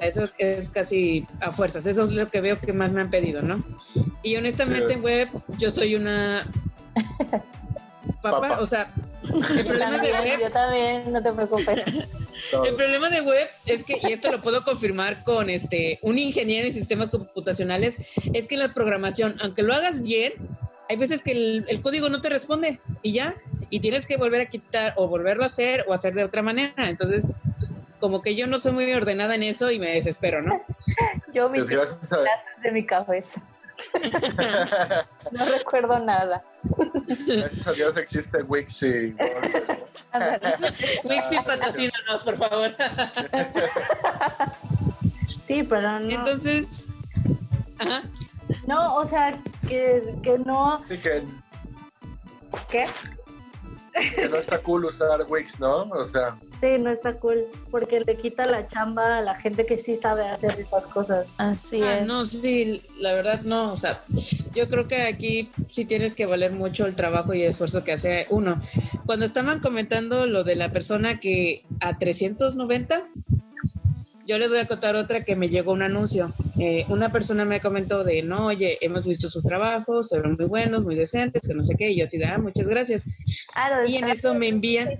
[0.00, 3.42] Eso es casi a fuerzas, eso es lo que veo que más me han pedido,
[3.42, 3.64] ¿no?
[4.22, 6.48] Y honestamente en web yo soy una
[8.22, 8.90] Papá, o sea,
[9.24, 10.40] el problema de web.
[10.40, 11.84] Yo también, no te preocupes.
[12.66, 16.66] el problema de web es que, y esto lo puedo confirmar con este un ingeniero
[16.66, 17.98] en sistemas computacionales,
[18.32, 20.32] es que la programación, aunque lo hagas bien,
[20.88, 23.36] hay veces que el, código no te responde y ya,
[23.70, 26.88] y tienes que volver a quitar o volverlo a hacer o hacer de otra manera.
[26.88, 27.28] Entonces,
[28.00, 30.62] como que yo no soy muy ordenada en eso y me desespero, ¿no?
[31.34, 31.98] yo mis clases
[32.62, 33.42] de mi cabeza.
[35.32, 36.42] no recuerdo nada.
[37.26, 39.14] Gracias a Dios existe Wixi.
[41.04, 42.70] Wixi, patrocínanos, por favor.
[45.44, 46.10] sí, pero no.
[46.10, 46.86] Entonces,
[47.78, 48.02] ajá.
[48.66, 49.38] No, o sea,
[49.68, 50.78] que, que no.
[50.88, 51.22] Sí, que.
[52.68, 52.86] ¿Qué?
[54.14, 55.84] Que no está cool usar Wix, ¿no?
[55.84, 56.36] O sea.
[56.60, 60.26] Sí, no está cool, porque le quita la chamba a la gente que sí sabe
[60.28, 61.26] hacer estas cosas.
[61.36, 62.06] Así ah, es.
[62.06, 64.00] No, sí, la verdad no, o sea,
[64.54, 67.92] yo creo que aquí sí tienes que valer mucho el trabajo y el esfuerzo que
[67.92, 68.60] hace uno.
[69.06, 73.04] Cuando estaban comentando lo de la persona que a 390,
[74.26, 76.34] yo les voy a contar otra que me llegó un anuncio.
[76.58, 80.82] Eh, una persona me comentó de, no, oye, hemos visto sus trabajos, son muy buenos,
[80.82, 83.04] muy decentes, que no sé qué, y yo así de, ah, muchas gracias.
[83.54, 84.90] Ah, y en eso me envían...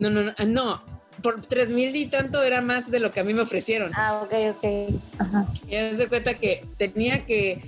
[0.00, 0.82] No, no, no, no.
[1.22, 3.92] Por tres mil y tanto era más de lo que a mí me ofrecieron.
[3.94, 5.00] Ah, ok, ok.
[5.18, 5.46] Ajá.
[5.68, 7.60] Y me doy cuenta que tenía que,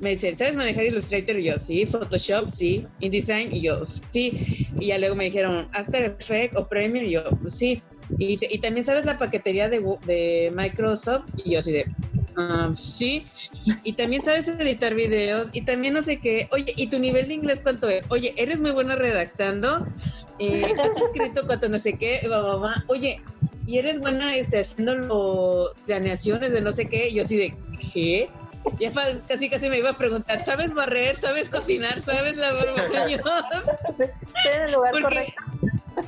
[0.00, 1.36] me dicen, ¿sabes manejar Illustrator?
[1.38, 4.68] Y yo, sí, Photoshop, sí, InDesign, y yo, sí.
[4.78, 7.82] Y ya luego me dijeron, After Effects o Premiere, y yo, sí.
[8.16, 11.24] Y dice, ¿y también sabes la paquetería de, de Microsoft?
[11.44, 11.86] Y yo así de,
[12.36, 13.26] Ah, sí,
[13.82, 16.48] y también sabes editar videos y también no sé qué.
[16.52, 18.06] Oye, ¿y tu nivel de inglés cuánto es?
[18.10, 19.86] Oye, ¿eres muy buena redactando?
[20.38, 22.20] Eh, ¿Has escrito cuánto no sé qué?
[22.86, 23.20] Oye,
[23.66, 27.12] ¿y eres buena este, haciendo planeaciones de no sé qué?
[27.12, 27.54] Yo así de,
[27.92, 28.28] ¿qué?
[28.78, 28.92] Ya
[29.26, 31.16] casi casi me iba a preguntar, ¿sabes barrer?
[31.16, 32.02] ¿Sabes cocinar?
[32.02, 33.22] ¿Sabes lavar baños?
[33.98, 34.08] Estoy
[34.54, 35.42] en el lugar correcto.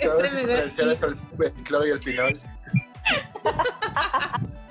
[0.01, 2.41] ¿Sabes el, claro y el final?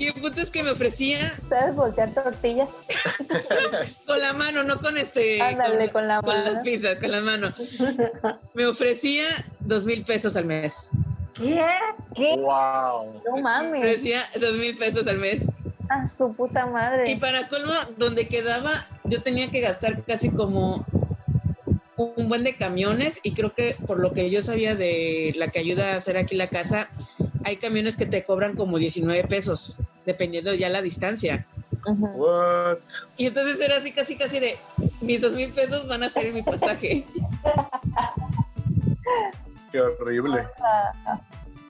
[0.00, 1.34] Y el punto es que me ofrecía.
[1.50, 2.86] ¿Sabes voltear tortillas?
[4.06, 5.42] con la mano, no con este.
[5.42, 7.52] Ándale, con, la, con las pizzas, con la mano.
[8.54, 9.26] Me ofrecía
[9.60, 10.88] dos mil pesos al mes.
[11.36, 11.68] ¿Qué?
[12.16, 12.34] ¿Qué?
[12.38, 13.20] ¡Wow!
[13.26, 13.72] No mames.
[13.72, 15.42] Me ofrecía dos mil pesos al mes.
[15.90, 17.10] A su puta madre.
[17.10, 20.86] Y para colmo, donde quedaba, yo tenía que gastar casi como
[21.98, 25.58] un buen de camiones y creo que por lo que yo sabía de la que
[25.58, 26.88] ayuda a hacer aquí la casa,
[27.44, 31.46] hay camiones que te cobran como 19 pesos, dependiendo ya la distancia.
[31.84, 32.78] What?
[33.16, 34.58] Y entonces era así casi casi de
[35.00, 37.04] mis dos mil pesos van a ser en mi pasaje.
[39.72, 40.46] Qué horrible.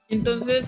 [0.09, 0.65] Entonces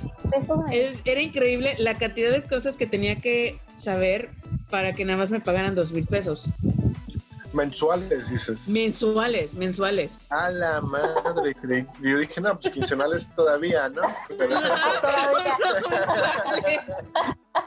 [1.05, 4.31] era increíble la cantidad de cosas que tenía que saber
[4.71, 6.49] para que nada más me pagaran dos mil pesos.
[7.53, 8.59] Mensuales, dices.
[8.67, 10.27] Mensuales, mensuales.
[10.31, 11.55] A la madre,
[12.01, 14.03] yo dije, no, pues quincenales todavía, ¿no?
[14.39, 14.57] Pero...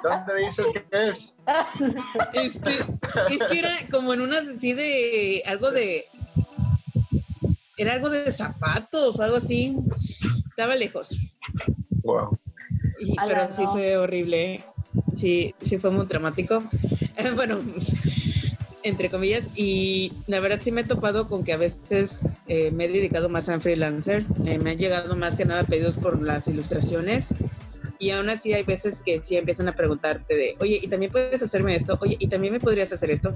[0.03, 1.37] ¿Dónde dices que es?
[2.33, 2.71] Este,
[3.29, 6.05] es que era como en una así de algo de
[7.77, 9.75] era algo de zapatos, algo así.
[10.49, 11.17] Estaba lejos.
[12.03, 12.37] Wow.
[13.27, 14.63] pero sí fue horrible.
[15.17, 16.63] Sí, sí fue muy dramático.
[17.35, 17.61] bueno,
[18.85, 22.85] entre comillas, y la verdad sí me he topado con que a veces eh, me
[22.85, 26.47] he dedicado más a freelancer, eh, me han llegado más que nada pedidos por las
[26.47, 27.33] ilustraciones
[27.97, 31.41] y aún así hay veces que sí empiezan a preguntarte de, oye, ¿y también puedes
[31.41, 31.97] hacerme esto?
[31.99, 33.33] Oye, ¿y también me podrías hacer esto?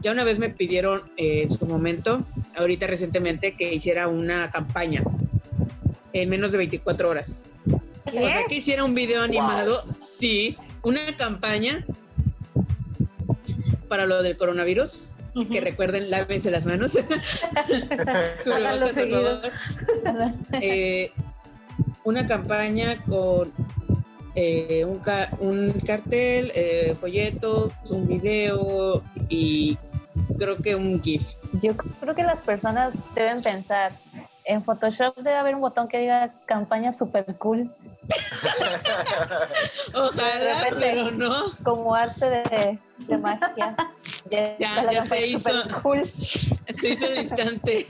[0.00, 2.24] Ya una vez me pidieron eh, en su momento,
[2.56, 5.02] ahorita recientemente, que hiciera una campaña
[6.12, 7.42] en menos de 24 horas.
[8.06, 11.84] O sea, que hiciera un video animado, sí, una campaña
[13.94, 15.04] para lo del coronavirus.
[15.52, 16.94] Que recuerden, lávense las manos.
[20.60, 21.12] eh,
[22.02, 23.52] una campaña con
[24.34, 25.00] eh, un,
[25.38, 29.78] un, cartel, eh, folletos, un video y
[30.40, 31.22] creo que un GIF.
[31.62, 33.92] Yo creo que las personas deben pensar,
[34.44, 37.70] en Photoshop debe haber un botón que diga campaña super cool.
[39.94, 41.52] Ojalá, pero no.
[41.62, 43.76] Como arte de, de magia.
[44.30, 45.50] Ya, ya, se hizo.
[45.82, 46.10] Cool.
[46.74, 47.86] Se hizo el instante.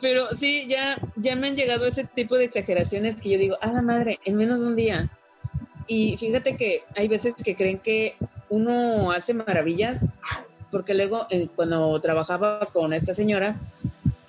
[0.00, 3.68] pero sí, ya, ya me han llegado ese tipo de exageraciones que yo digo, ah,
[3.68, 5.08] la madre, en menos de un día.
[5.86, 8.16] Y fíjate que hay veces que creen que
[8.50, 10.06] uno hace maravillas,
[10.70, 13.56] porque luego eh, cuando trabajaba con esta señora,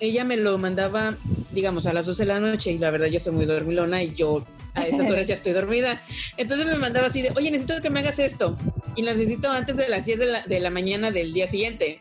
[0.00, 1.16] ella me lo mandaba,
[1.52, 4.14] digamos, a las 12 de la noche y la verdad yo soy muy dormilona y
[4.14, 6.02] yo a esas horas ya estoy dormida.
[6.36, 8.56] Entonces me mandaba así de, oye, necesito que me hagas esto.
[8.96, 12.00] Y lo necesito antes de las 10 de la, de la mañana del día siguiente.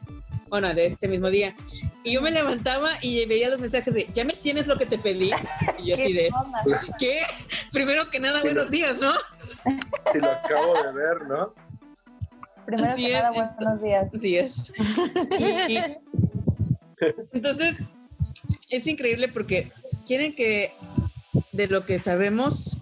[0.49, 1.55] Bueno, de este mismo día.
[2.03, 4.97] Y yo me levantaba y veía los mensajes de, ¿ya me tienes lo que te
[4.97, 5.31] pedí?
[5.79, 6.29] Y yo así de,
[6.99, 7.21] ¿qué?
[7.71, 9.13] Primero que nada, buenos días, ¿no?
[10.11, 11.53] Si lo acabo de ver, ¿no?
[12.65, 14.11] Primero que nada, buenos días.
[14.11, 14.73] Días.
[15.69, 15.79] y,
[17.33, 17.75] entonces,
[18.69, 19.71] es increíble porque
[20.05, 20.71] quieren que
[21.51, 22.79] de lo que sabemos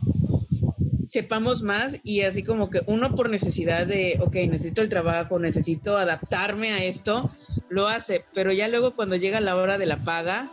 [1.10, 5.98] sepamos más y así como que uno por necesidad de, ok, necesito el trabajo, necesito
[5.98, 7.30] adaptarme a esto,
[7.70, 10.50] lo hace, pero ya luego cuando llega la hora de la paga,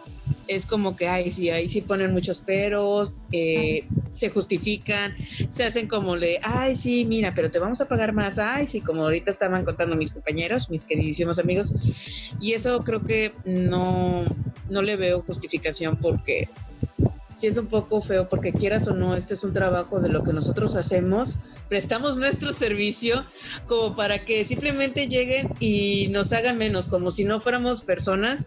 [0.48, 5.14] es como que, ay, sí, ahí sí ponen muchos peros, eh, se justifican,
[5.50, 8.80] se hacen como de, ay, sí, mira, pero te vamos a pagar más, ay, sí,
[8.80, 11.72] como ahorita estaban contando mis compañeros, mis queridísimos amigos,
[12.40, 14.24] y eso creo que no,
[14.68, 16.48] no le veo justificación porque
[17.38, 20.24] sí es un poco feo porque quieras o no, este es un trabajo de lo
[20.24, 23.24] que nosotros hacemos, prestamos nuestro servicio
[23.68, 28.46] como para que simplemente lleguen y nos hagan menos, como si no fuéramos personas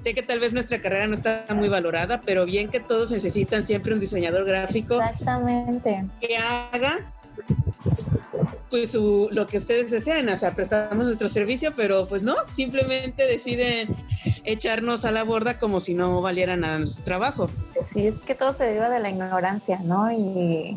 [0.00, 3.66] Sé que tal vez nuestra carrera no está muy valorada, pero bien que todos necesitan
[3.66, 5.00] siempre un diseñador gráfico.
[5.00, 6.06] Exactamente.
[6.20, 7.12] Que haga
[8.70, 13.94] pues lo que ustedes deseen, o sea, prestamos nuestro servicio, pero pues no, simplemente deciden
[14.44, 17.50] echarnos a la borda como si no valiera nada nuestro trabajo.
[17.70, 20.12] Sí, es que todo se deriva de la ignorancia, ¿no?
[20.12, 20.76] Y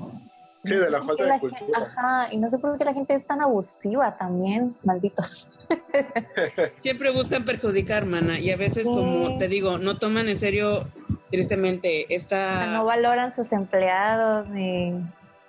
[0.64, 1.78] Sí, de la falta de cultura.
[1.78, 5.68] ajá, y no sé por qué la gente es tan abusiva también, malditos.
[6.80, 10.88] Siempre buscan perjudicar, mana, y a veces, como te digo, no toman en serio,
[11.30, 12.48] tristemente, esta...
[12.48, 14.94] O sea, no valoran sus empleados ni,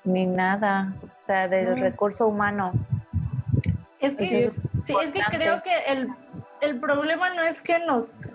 [0.02, 2.72] ni nada, o sea, del recurso humano.
[4.00, 6.08] Es que, sí, es que creo que el,
[6.60, 8.26] el problema no es que nos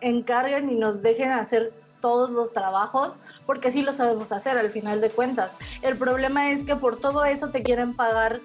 [0.00, 3.14] encarguen y nos dejen hacer todos los trabajos,
[3.46, 5.56] porque sí lo sabemos hacer al final de cuentas.
[5.80, 8.40] El problema es que por todo eso te quieren pagar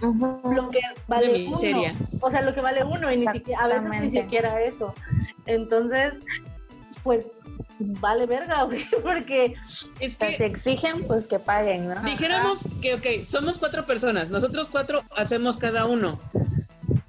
[0.00, 1.82] lo que vale uno.
[2.20, 4.94] O sea, lo que vale uno y ni siquiera, a veces ni siquiera eso.
[5.46, 6.14] Entonces,
[7.04, 7.30] pues
[7.78, 8.68] vale verga,
[9.02, 9.54] porque
[10.00, 12.02] es que se exigen, pues que paguen, ¿no?
[12.02, 16.18] Dijéramos que, ok, somos cuatro personas, nosotros cuatro hacemos cada uno,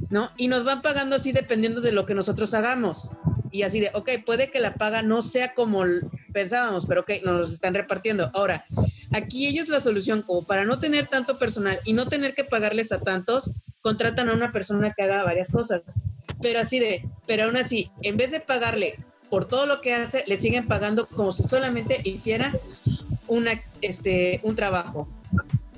[0.09, 0.29] ¿no?
[0.37, 3.09] Y nos van pagando así dependiendo de lo que nosotros hagamos
[3.51, 5.83] y así de, ok, puede que la paga no sea como
[6.33, 8.29] pensábamos, pero ok, nos están repartiendo.
[8.33, 8.63] Ahora,
[9.11, 12.91] aquí ellos la solución, como para no tener tanto personal y no tener que pagarles
[12.91, 15.99] a tantos, contratan a una persona que haga varias cosas.
[16.41, 18.95] Pero así de, pero aún así, en vez de pagarle
[19.29, 22.51] por todo lo que hace, le siguen pagando como si solamente hiciera
[23.27, 25.07] una, este, un trabajo.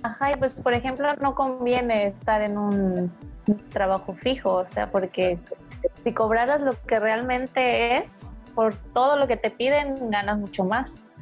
[0.04, 3.12] Ajá, y pues por ejemplo no conviene estar en un
[3.72, 5.38] trabajo fijo, o sea, porque
[6.04, 11.14] si cobraras lo que realmente es, por todo lo que te piden, ganas mucho más.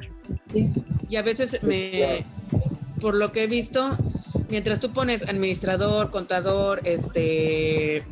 [0.52, 0.72] Sí.
[1.08, 2.26] Y a veces me,
[3.02, 3.98] por lo que he visto,
[4.50, 8.04] mientras tú pones administrador, contador, este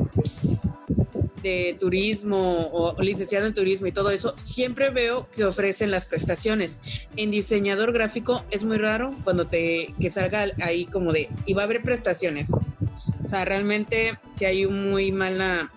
[1.44, 6.80] de turismo o licenciado en turismo y todo eso, siempre veo que ofrecen las prestaciones.
[7.16, 11.62] En diseñador gráfico es muy raro cuando te que salga ahí como de y va
[11.62, 12.52] a haber prestaciones.
[13.28, 15.70] O sea, realmente si hay un muy mala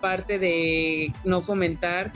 [0.00, 2.10] parte de no fomentar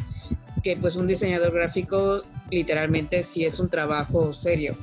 [0.63, 4.75] que pues un diseñador gráfico literalmente sí es un trabajo serio.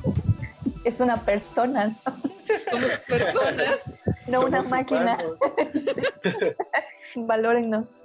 [0.83, 1.95] Es una persona.
[2.69, 3.95] Somos personas.
[4.27, 5.17] no una máquina.
[7.15, 8.03] Valórennos.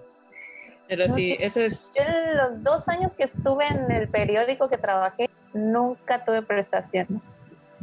[0.88, 1.92] Pero sí, eso es.
[1.94, 7.30] Yo en los dos años que estuve en el periódico que trabajé, nunca tuve prestaciones,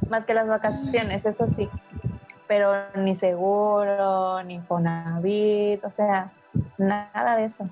[0.09, 1.69] más que las vacaciones, eso sí.
[2.47, 6.31] Pero ni seguro, ni Fonavit, o sea,
[6.77, 7.67] nada de eso.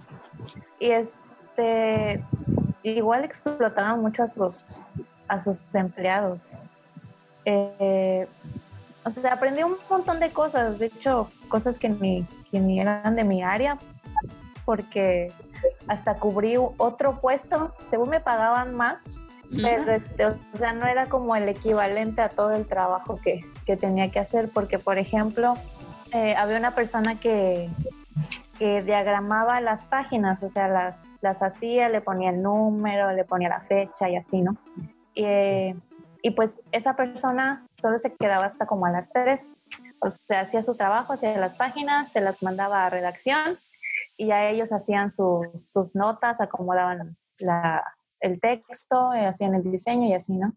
[0.79, 2.23] Y este,
[2.83, 4.81] igual explotaban mucho a sus,
[5.27, 6.59] a sus empleados.
[7.45, 8.27] Eh,
[9.05, 13.15] o sea, aprendí un montón de cosas, de hecho, cosas que ni, que ni eran
[13.15, 13.77] de mi área,
[14.65, 15.31] porque
[15.87, 19.21] hasta cubrí otro puesto, según me pagaban más,
[19.55, 23.77] pero este, o sea, no era como el equivalente a todo el trabajo que, que
[23.77, 25.55] tenía que hacer, porque por ejemplo,
[26.11, 27.69] eh, había una persona que,
[28.57, 33.49] que diagramaba las páginas, o sea, las, las hacía, le ponía el número, le ponía
[33.49, 34.55] la fecha y así, ¿no?
[35.13, 35.75] Y,
[36.21, 39.53] y pues esa persona solo se quedaba hasta como a las 3.
[39.99, 43.59] O sea, hacía su trabajo, hacía las páginas, se las mandaba a redacción
[44.17, 47.83] y ya ellos hacían sus notas, acomodaban la,
[48.19, 50.53] el texto, eh, hacían el diseño y así, ¿no?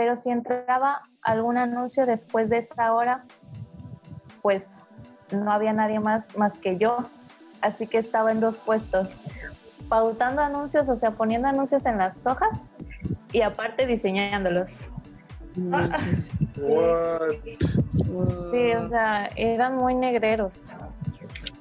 [0.00, 3.26] Pero si entraba algún anuncio después de esa hora,
[4.40, 4.86] pues
[5.30, 7.02] no había nadie más más que yo,
[7.60, 9.10] así que estaba en dos puestos,
[9.90, 12.64] pautando anuncios, o sea, poniendo anuncios en las hojas
[13.30, 14.88] y aparte diseñándolos.
[18.50, 20.78] Sí, o sea, eran muy negreros.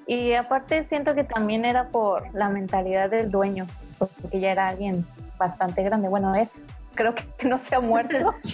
[0.08, 5.06] Y aparte siento que también era por la mentalidad del dueño, porque ya era alguien
[5.38, 6.08] bastante grande.
[6.08, 6.64] Bueno, es,
[7.00, 8.36] creo que no se ha muerto.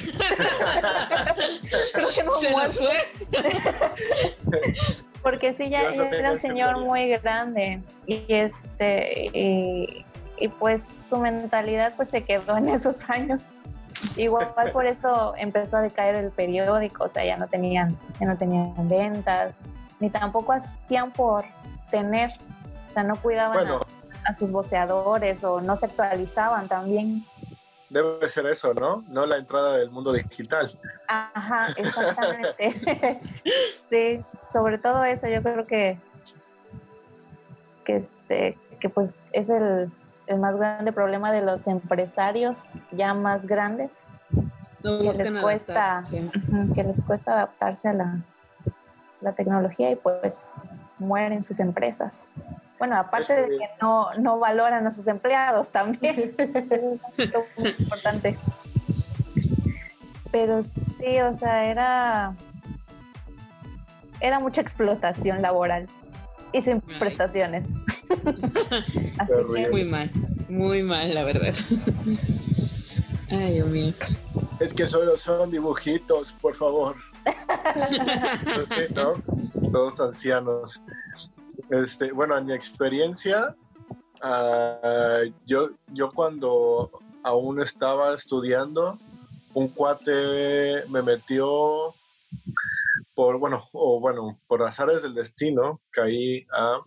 [1.93, 2.83] creo que no ha muerto.
[5.23, 7.81] porque sí, ya, era un señor muy grande.
[8.05, 10.05] Y este, y,
[10.37, 13.45] y pues su mentalidad pues se quedó en esos años.
[14.15, 18.37] Igual por eso empezó a decaer el periódico, o sea, ya no tenían, ya no
[18.37, 19.63] tenían ventas,
[19.99, 21.45] ni tampoco hacían por
[21.89, 22.29] tener,
[22.89, 23.65] o sea, no cuidaban
[24.23, 27.23] a, sus voceadores o no se actualizaban también.
[27.89, 29.03] Debe ser eso, ¿no?
[29.07, 30.77] No la entrada del mundo digital.
[31.07, 33.21] Ajá, exactamente.
[33.89, 34.21] sí,
[34.51, 35.97] sobre todo eso, yo creo que,
[37.83, 39.91] que, este, que pues es el,
[40.27, 44.05] el más grande problema de los empresarios ya más grandes
[44.85, 46.03] que les cuesta
[46.73, 48.19] que les cuesta adaptarse a la,
[49.21, 50.53] la, tecnología y pues
[50.99, 52.31] mueren sus empresas.
[52.77, 56.35] Bueno, aparte de que no, no valoran a sus empleados también.
[56.37, 58.37] Eso es muy importante.
[60.31, 62.35] Pero sí, o sea, era
[64.19, 65.87] era mucha explotación laboral
[66.51, 67.75] y sin prestaciones.
[69.17, 69.69] Así que...
[69.69, 70.09] Muy mal,
[70.49, 71.53] muy mal, la verdad.
[73.29, 73.93] Ay, Dios mío.
[74.59, 76.95] Es que solo son dibujitos, por favor.
[78.95, 79.21] ¿No?
[79.71, 80.81] Todos ancianos.
[81.69, 83.55] Este, bueno, en mi experiencia,
[84.23, 86.89] uh, yo, yo cuando
[87.23, 88.99] aún estaba estudiando,
[89.53, 91.95] un cuate me metió
[93.15, 96.81] por, bueno, o bueno, por azares del destino, caí a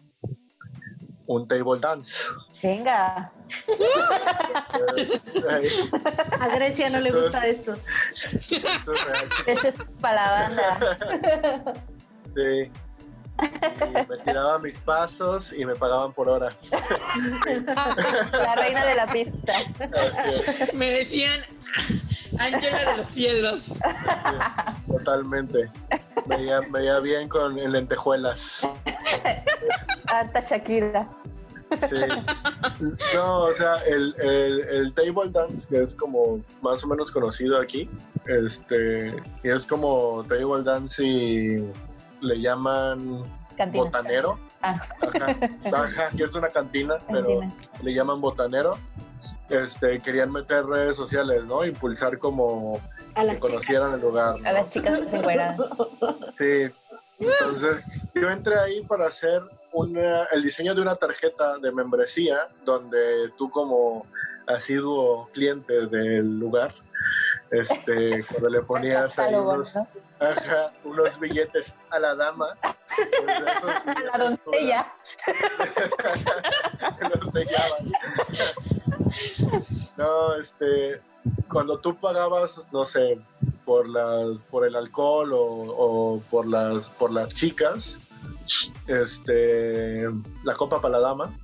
[1.27, 2.29] un table dance.
[2.63, 3.33] Venga.
[6.41, 7.75] a Grecia no le gusta esto.
[9.47, 11.75] Eso es para la banda.
[12.37, 12.71] Sí.
[13.41, 16.49] Y me tiraba mis pasos y me pagaban por hora.
[18.33, 19.55] La reina de la pista.
[20.75, 21.41] Me decían
[22.39, 23.75] Ángela de los cielos.
[24.87, 25.71] Totalmente.
[26.27, 26.37] Me
[26.71, 28.67] veía, bien con lentejuelas.
[30.07, 31.09] Alta Shakira.
[31.89, 31.97] Sí.
[33.15, 37.91] No, o sea, el, el, table dance, que es como más o menos conocido aquí,
[38.27, 41.71] este, y es como table dance y
[42.21, 43.23] le llaman
[43.73, 44.39] botanero.
[44.63, 44.81] Ah.
[45.73, 47.41] Ajá, que es una cantina, pero
[47.83, 48.79] le llaman botanero.
[49.49, 51.65] Este, querían meter redes sociales, ¿no?
[51.65, 52.81] Impulsar como
[53.15, 54.37] a que conocieran el lugar.
[54.45, 55.71] A las chicas desencueradas.
[56.37, 56.71] Sí.
[57.19, 59.43] Entonces, yo entré ahí para hacer
[59.73, 64.07] una, el diseño de una tarjeta de membresía donde tú como
[64.47, 66.75] asiduo cliente del lugar,
[67.51, 69.35] este, cuando le ponías ahí
[70.21, 72.49] Ajá, unos billetes a la dama.
[73.61, 74.93] Pues, a la doncella.
[77.15, 77.93] Los sellaban.
[79.97, 81.01] No, este,
[81.49, 83.21] cuando tú pagabas, no sé,
[83.65, 87.99] por la, por el alcohol o, o por las por las chicas,
[88.87, 90.09] este,
[90.45, 91.39] la copa para la dama,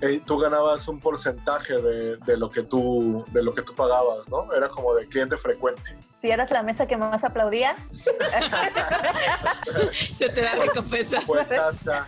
[0.00, 4.28] eh, tú ganabas un porcentaje de, de, lo que tú de lo que tú pagabas,
[4.28, 4.52] ¿no?
[4.52, 5.96] Era como de cliente frecuente.
[6.20, 7.76] Si eras la mesa que más aplaudía.
[10.14, 11.20] Se te da recompensa.
[11.26, 12.06] Pues hasta.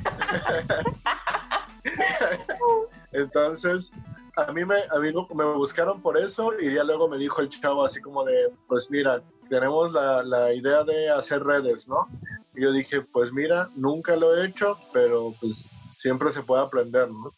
[3.13, 3.93] Entonces,
[4.37, 7.51] a mí, me, a mí me buscaron por eso y ya luego me dijo el
[7.51, 9.21] chavo así como de, pues mira,
[9.51, 12.09] tenemos la, la idea de hacer redes, ¿no?
[12.55, 17.11] Y yo dije, pues mira, nunca lo he hecho, pero pues siempre se puede aprender,
[17.11, 17.33] ¿no?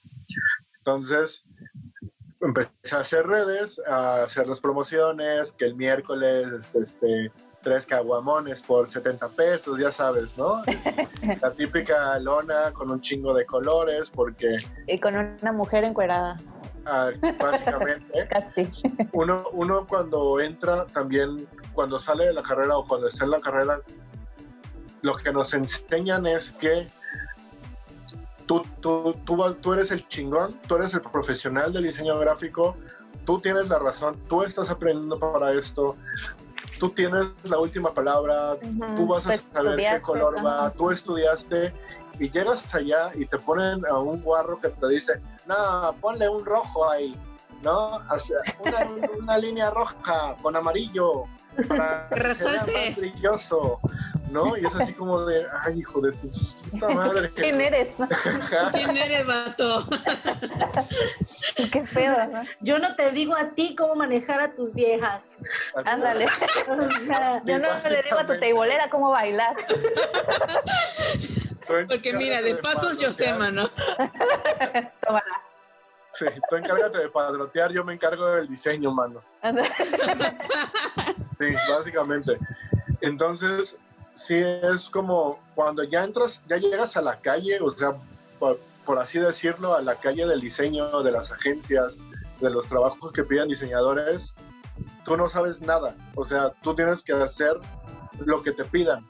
[0.87, 1.47] Entonces,
[2.43, 7.33] empecé a hacer redes, a hacer las promociones, que el miércoles, este,
[7.63, 10.63] tres caguamones por 70 pesos, ya sabes, ¿no?
[11.41, 14.57] La típica lona con un chingo de colores, porque...
[14.87, 16.37] Y con una mujer encuerada.
[16.85, 17.11] Ah,
[17.41, 18.29] básicamente.
[18.31, 18.71] Casi.
[19.13, 23.41] Uno, uno cuando entra también, cuando sale de la carrera o cuando está en la
[23.41, 23.81] carrera,
[25.01, 26.89] lo que nos enseñan es que
[28.47, 32.77] tú, tú, tú, tú eres el chingón, tú eres el profesional del diseño gráfico,
[33.25, 35.97] tú tienes la razón, tú estás aprendiendo para esto,
[36.79, 38.57] tú tienes la última palabra,
[38.97, 41.73] tú vas a saber qué color va, tú estudiaste
[42.19, 46.45] y llegas allá y te ponen a un guarro que te dice, no, ponle un
[46.45, 47.17] rojo ahí,
[47.63, 47.97] ¿no?
[47.97, 48.89] Una,
[49.19, 51.25] una línea roja con amarillo
[51.69, 53.81] para que sea más brilloso.
[54.31, 54.57] ¿No?
[54.57, 56.31] Y es así como de, ay, hijo de tu
[56.71, 57.31] puta madre.
[57.35, 57.97] ¿Quién eres?
[58.73, 59.87] ¿Quién eres, vato?
[61.73, 62.43] Qué feo, ¿no?
[62.61, 65.39] Yo no te digo a ti cómo manejar a tus viejas.
[65.85, 66.27] Ándale.
[66.75, 69.55] O sea, yo no le digo a tu teibolera cómo bailar.
[71.67, 73.69] Porque mira, de pasos yo sé, mano.
[75.01, 75.43] Tómala.
[76.13, 79.21] Sí, tú encárgate de padrotear, yo me encargo del diseño, mano.
[81.39, 82.39] Sí, básicamente.
[83.01, 83.79] Entonces,
[84.15, 87.97] sí es como cuando ya entras, ya llegas a la calle, o sea,
[88.39, 91.97] por, así decirlo, a la calle del diseño, de las agencias,
[92.41, 94.35] de los trabajos que piden diseñadores,
[95.05, 95.97] tú no sabes nada.
[96.15, 97.59] O sea, tú tienes que hacer
[98.25, 99.07] lo que te pidan.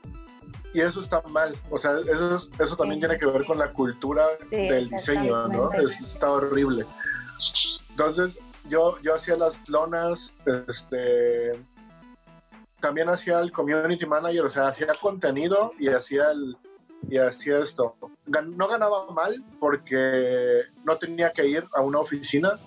[0.72, 1.56] Y eso está mal.
[1.70, 5.72] O sea, eso, eso también tiene que ver con la cultura del diseño, ¿no?
[5.72, 6.84] Eso está horrible.
[7.90, 8.38] Entonces,
[8.68, 10.32] yo, yo hacía las lonas,
[10.68, 11.52] este,
[12.84, 16.54] también hacía el community manager, o sea, hacía contenido y hacía el
[17.08, 17.96] y hacía esto.
[18.26, 22.58] No ganaba mal porque no tenía que ir a una oficina.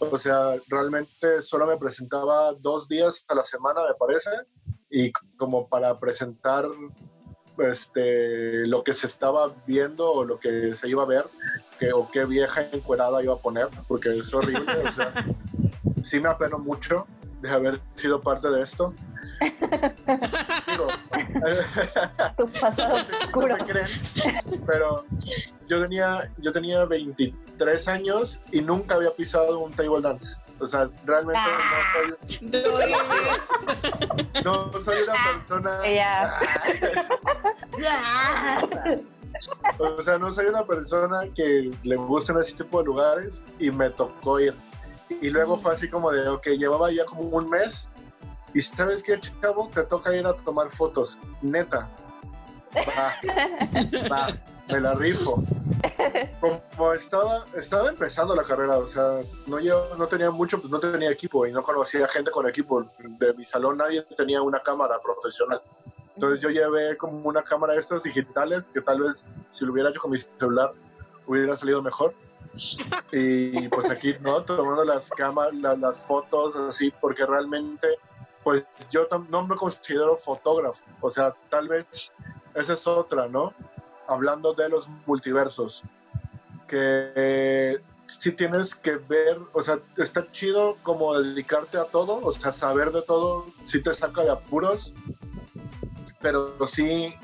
[0.00, 4.30] O sea, realmente solo me presentaba dos días a la semana, me parece,
[4.90, 6.66] y como para presentar
[7.58, 11.26] este, lo que se estaba viendo o lo que se iba a ver,
[11.78, 14.88] que, o qué vieja encuerada iba a poner, porque es horrible.
[14.88, 15.14] o sea,
[16.02, 17.06] sí me apeno mucho
[17.40, 18.92] de haber sido parte de esto.
[22.36, 23.56] tu pasado oscuro.
[24.66, 25.06] pero
[25.66, 30.38] yo tenía, yo tenía 23 años y nunca había pisado un table dance.
[30.58, 31.40] O sea, realmente
[32.42, 32.92] no soy.
[34.44, 35.80] No soy una persona.
[39.78, 43.90] o sea, no soy una persona que le gusten ese tipo de lugares y me
[43.90, 44.54] tocó ir.
[45.20, 47.90] Y luego fue así como de, ok, llevaba ya como un mes
[48.52, 51.88] y sabes qué, chavo, te toca ir a tomar fotos, neta.
[52.76, 53.14] Va,
[54.10, 54.38] va,
[54.68, 55.42] me la rifo.
[56.40, 60.78] Como estaba, estaba empezando la carrera, o sea, no, yo no tenía mucho, pues no
[60.78, 62.84] tenía equipo y no conocía gente con equipo.
[62.98, 65.60] De mi salón nadie tenía una cámara profesional.
[66.14, 69.14] Entonces yo llevé como una cámara de estas digitales que tal vez
[69.54, 70.70] si lo hubiera hecho con mi celular
[71.26, 72.14] hubiera salido mejor.
[73.12, 74.42] Y pues aquí, ¿no?
[74.42, 77.88] Tomando las cámaras, las fotos así, porque realmente
[78.42, 81.86] pues yo no me considero fotógrafo, o sea, tal vez
[82.54, 83.52] esa es otra, ¿no?
[84.08, 85.82] Hablando de los multiversos,
[86.66, 92.52] que si tienes que ver, o sea, está chido como dedicarte a todo, o sea,
[92.52, 94.92] saber de todo, si te saca de apuros,
[96.20, 97.14] pero sí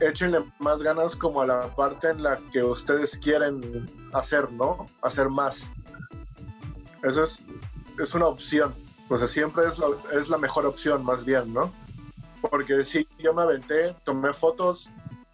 [0.00, 4.86] échenle más ganas como a la parte en la que ustedes quieren hacer, ¿no?
[5.02, 5.70] Hacer más.
[7.02, 7.44] Eso es,
[7.98, 8.74] es una opción
[9.10, 11.72] o sea, siempre es la, es la mejor opción más bien, ¿no?
[12.40, 14.88] Porque sí, yo me aventé, tomé fotos,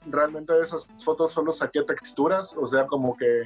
[0.06, 3.42] realmente de esas fotos solo saqué texturas, o sea, como que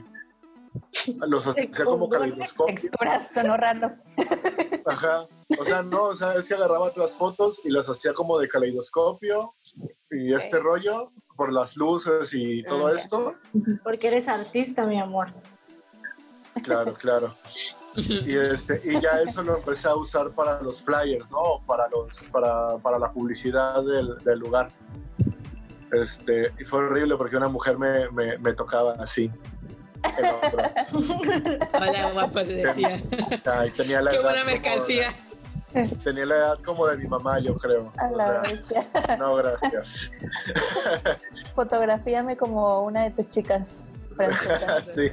[1.26, 2.74] los hacía como caleidoscopio.
[2.74, 3.92] Texturas, sonó raro.
[4.86, 5.26] Ajá.
[5.58, 8.48] O sea, no, o sea, es que agarraba las fotos y las hacía como de
[8.48, 9.54] caleidoscopio
[10.10, 13.34] y este rollo por las luces y todo ah, esto.
[13.82, 15.32] Porque eres artista, mi amor.
[16.62, 17.34] Claro, claro.
[17.96, 21.64] Y, este, y ya eso lo empecé a usar para los flyers, ¿no?
[21.66, 24.68] Para, los, para, para la publicidad del, del, lugar.
[25.92, 29.30] Este, y fue horrible porque una mujer me, me, me tocaba así.
[31.72, 33.02] Hola, guapa, te decía.
[33.44, 35.08] Ay, tenía la Qué buena mercancía.
[36.02, 37.92] tenía la edad como de mi mamá, yo creo.
[37.96, 38.86] A la bestia.
[39.18, 40.12] No, gracias.
[41.54, 43.88] Fotografíame como una de tus chicas
[44.94, 45.10] sí.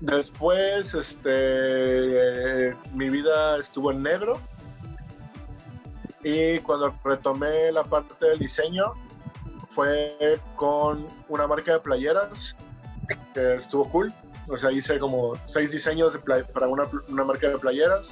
[0.00, 4.38] Después, este, mi vida estuvo en negro.
[6.22, 8.94] Y cuando retomé la parte del diseño,
[9.70, 12.56] fue con una marca de playeras
[13.32, 14.12] que estuvo cool.
[14.48, 16.18] O sea, hice como seis diseños
[16.52, 18.08] para una, una, marca de playeras.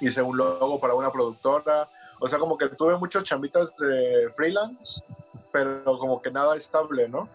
[0.00, 1.88] Hice un logo para una productora.
[2.20, 5.02] O sea, como que tuve muchas chambitas de freelance,
[5.52, 7.28] pero como que nada estable, ¿no?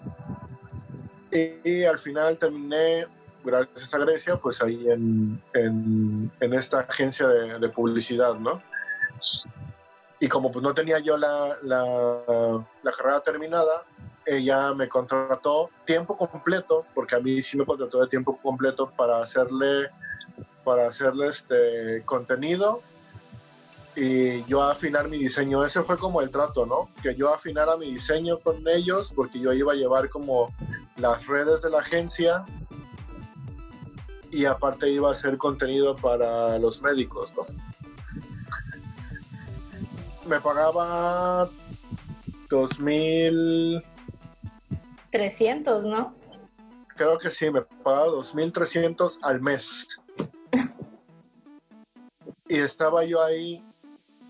[1.32, 3.08] Y, al final terminé
[3.44, 8.62] gracias a Grecia, pues ahí en, en, esta agencia de, publicidad, ¿no?
[10.20, 13.84] Y como pues no tenía yo la, la, carrera terminada,
[14.26, 19.20] ella me contrató tiempo completo, porque a mí sí me contrató de tiempo completo para
[19.20, 19.90] hacerle,
[20.64, 22.82] para hacerle este contenido
[23.96, 25.64] y yo afinar mi diseño.
[25.64, 26.90] Ese fue como el trato, ¿no?
[27.02, 30.54] Que yo afinara mi diseño con ellos porque yo iba a llevar como
[30.98, 32.46] las redes de la agencia
[34.32, 37.46] y aparte iba a hacer contenido para los médicos, ¿no?
[40.28, 41.50] Me pagaba
[45.14, 46.16] 2.300, ¿no?
[46.96, 49.88] Creo que sí, me pagaba 2.300 al mes.
[52.48, 53.64] y estaba yo ahí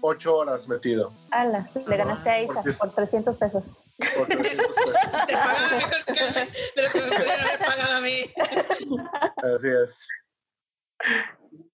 [0.02, 1.14] ocho horas metido.
[1.32, 1.70] ¡Hala!
[1.88, 3.64] Le ganaste a Isa por 300 pesos.
[4.18, 4.94] Por 300 pesos.
[5.28, 8.18] Te pagaron mejor que de lo que me pudieron haber pagado a mí.
[9.56, 10.08] Así es.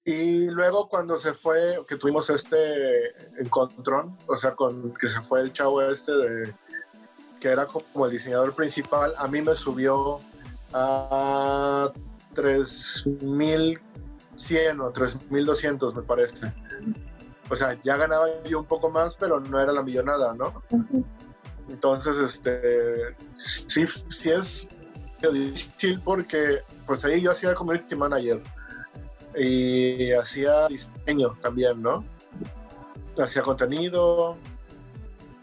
[0.06, 5.42] Y luego cuando se fue, que tuvimos este encontrón, o sea, con que se fue
[5.42, 6.54] el chavo este de
[7.40, 10.20] que era como el diseñador principal, a mí me subió
[10.74, 11.92] a
[12.34, 16.54] 3100 o 3200 me parece
[17.50, 20.62] o sea, ya ganaba yo un poco más, pero no era la millonada, ¿no?
[21.68, 24.68] Entonces, este, sí, sí es
[25.22, 28.42] difícil porque, pues ahí yo hacía community manager
[29.36, 32.04] y hacía diseño también, ¿no?
[33.18, 34.38] Hacía contenido.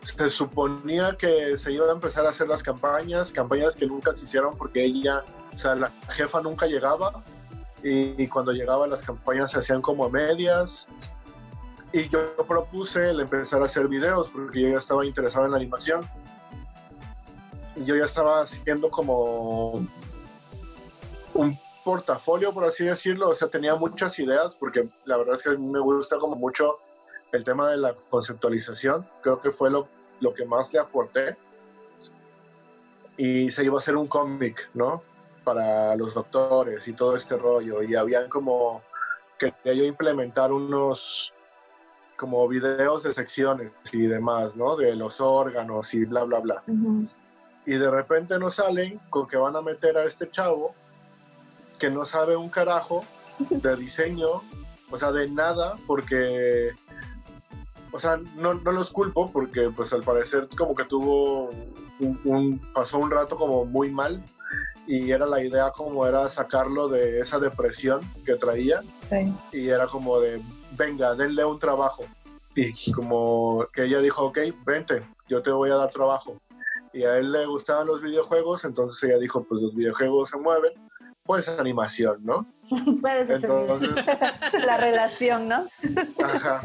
[0.07, 4.25] Se suponía que se iban a empezar a hacer las campañas, campañas que nunca se
[4.25, 7.25] hicieron porque ella, o sea, la jefa nunca llegaba
[7.83, 10.89] y, cuando llegaba las campañas se hacían como medias
[11.93, 15.57] y yo propuse el empezar a hacer videos porque yo ya estaba interesado en la
[15.57, 16.09] animación.
[17.75, 19.85] Y yo ya estaba haciendo como
[21.35, 23.31] un portafolio, por así decirlo.
[23.31, 26.37] O sea, tenía muchas ideas porque la verdad es que a mí me gusta como
[26.37, 26.77] mucho
[27.33, 29.07] el tema de la conceptualización.
[29.23, 29.89] Creo que fue lo,
[30.21, 31.37] lo que más le aporté.
[33.17, 35.03] Y se iba a hacer un cómic, ¿no?
[35.45, 37.83] Para los doctores y todo este rollo.
[37.83, 38.83] Y habían como...
[39.39, 41.33] Quería yo implementar unos
[42.17, 44.77] como videos de secciones y demás, ¿no?
[44.77, 46.63] De los órganos y bla, bla, bla.
[47.67, 50.75] Y de repente nos salen con que van a meter a este chavo
[51.79, 53.05] que no sabe un carajo
[53.51, 54.43] de diseño,
[54.91, 56.73] o sea, de nada, porque,
[57.97, 61.49] o sea, no, no los culpo porque pues al parecer como que tuvo
[61.99, 64.23] un, pasó un rato como muy mal
[64.87, 68.83] y era la idea como era sacarlo de esa depresión que traía
[69.51, 70.41] y era como de
[70.73, 72.05] venga, denle un trabajo.
[72.55, 76.39] Y como que ella dijo, ok, vente, yo te voy a dar trabajo.
[76.93, 80.73] Y a él le gustaban los videojuegos, entonces ella dijo, pues los videojuegos se mueven,
[81.23, 82.47] pues animación, ¿no?
[83.01, 83.51] Puede ser
[84.67, 85.67] la relación, ¿no?
[86.23, 86.63] Ajá.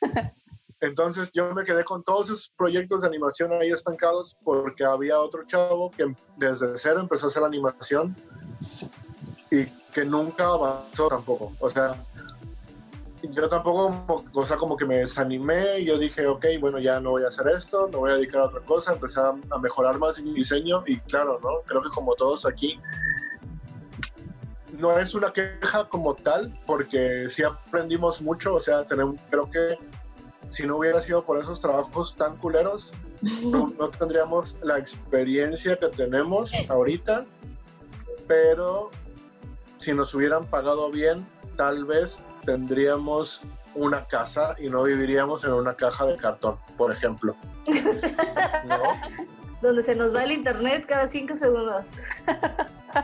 [0.84, 5.42] Entonces yo me quedé con todos esos proyectos de animación ahí estancados porque había otro
[5.44, 8.14] chavo que desde cero empezó a hacer animación
[9.50, 9.64] y
[9.94, 11.52] que nunca avanzó tampoco.
[11.58, 11.94] O sea,
[13.22, 17.12] yo tampoco, o sea, como que me desanimé y yo dije, ok, bueno, ya no
[17.12, 20.20] voy a hacer esto, me voy a dedicar a otra cosa, empecé a, mejorar más
[20.20, 21.62] mi diseño y claro, ¿no?
[21.64, 22.78] Creo que como todos aquí,
[24.78, 29.78] no es una queja como tal, porque sí aprendimos mucho, o sea, tenemos, creo que
[30.54, 32.92] si no hubiera sido por esos trabajos tan culeros,
[33.42, 37.26] no, no tendríamos la experiencia que tenemos ahorita
[38.26, 38.90] pero
[39.78, 41.26] si nos hubieran pagado bien,
[41.56, 43.42] tal vez tendríamos
[43.74, 47.36] una casa y no viviríamos en una caja de cartón, por ejemplo.
[48.68, 49.33] ¿No?
[49.64, 51.86] Donde se nos va el internet cada cinco segundos.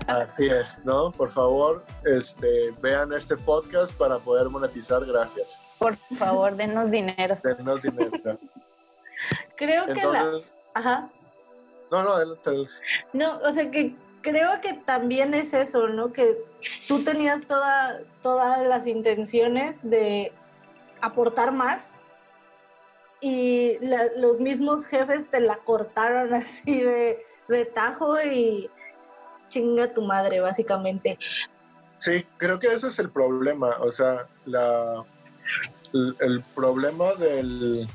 [0.07, 1.11] Así es, ¿no?
[1.11, 5.03] Por favor, este, vean este podcast para poder monetizar.
[5.07, 5.59] Gracias.
[5.79, 7.39] Por favor, denos dinero.
[7.43, 8.11] Denos dinero.
[9.57, 10.33] Creo que la...
[10.75, 11.09] Ajá.
[11.91, 12.37] No, no,
[13.15, 16.13] No, o sea que creo que también es eso, ¿no?
[16.13, 16.37] Que
[16.87, 20.31] tú tenías toda, todas las intenciones de
[21.01, 22.00] aportar más
[23.21, 23.79] y
[24.17, 28.71] los mismos jefes te la cortaron así de, de tajo y
[29.49, 31.19] chinga tu madre, básicamente.
[31.99, 35.05] Sí, creo que ese es el problema, o sea, la,
[35.93, 37.87] el, problema del,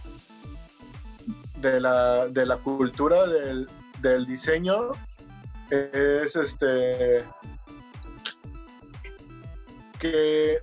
[1.57, 3.67] de, la, de la cultura del,
[4.01, 4.91] del diseño
[5.71, 7.25] es este
[9.97, 10.59] que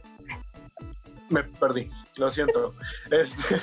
[1.31, 2.75] me perdí, lo siento.
[3.11, 3.57] Este,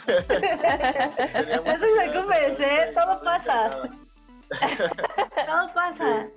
[1.43, 2.91] no se preocupes, ¿eh?
[2.93, 3.69] todo pasa.
[5.47, 6.27] todo pasa.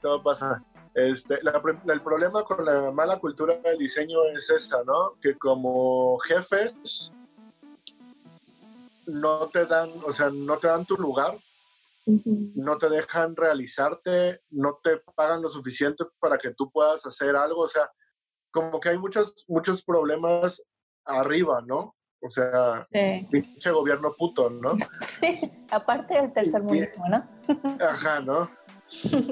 [0.00, 0.64] todo pasa.
[0.94, 5.14] Este, el problema con la mala cultura del diseño es esta, ¿no?
[5.20, 7.12] Que como jefes
[9.06, 11.34] no te dan, o sea, no te dan tu lugar
[12.54, 17.62] no te dejan realizarte, no te pagan lo suficiente para que tú puedas hacer algo,
[17.62, 17.90] o sea,
[18.50, 20.62] como que hay muchos, muchos problemas
[21.08, 21.94] arriba, ¿no?
[22.20, 22.86] O sea,
[23.30, 24.76] pinche gobierno puto, ¿no?
[25.00, 25.40] Sí,
[25.70, 27.28] aparte del tercer mundo, ¿no?
[27.84, 28.48] Ajá, ¿no?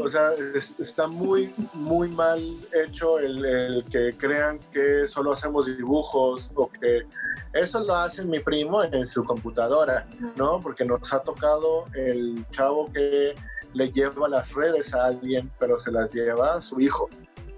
[0.03, 0.33] O sea,
[0.79, 2.41] está muy, muy mal
[2.74, 7.07] hecho el, que crean que solo hacemos dibujos o que
[7.55, 10.07] eso lo hace mi primo en su computadora,
[10.37, 10.61] ¿no?
[10.61, 13.35] Porque nos ha tocado el chavo que
[13.72, 17.09] le lleva las redes a alguien, pero se las lleva a su hijo,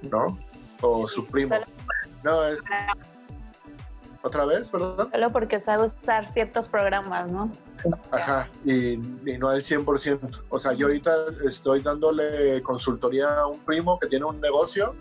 [0.02, 0.38] ¿no?
[0.80, 1.56] O su primo.
[2.22, 2.60] No, es
[4.22, 5.10] ¿Otra vez, perdón?
[5.10, 7.50] Solo porque sabe usar ciertos programas, ¿no?
[8.10, 8.96] Ajá, y,
[9.38, 10.42] no al 100%.
[10.48, 11.12] O sea, yo ahorita
[11.46, 14.94] estoy dándole consultoría a un primo que tiene un negocio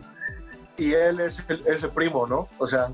[0.78, 2.47] y él es ese primo, ¿no?
[2.59, 2.91] O sea,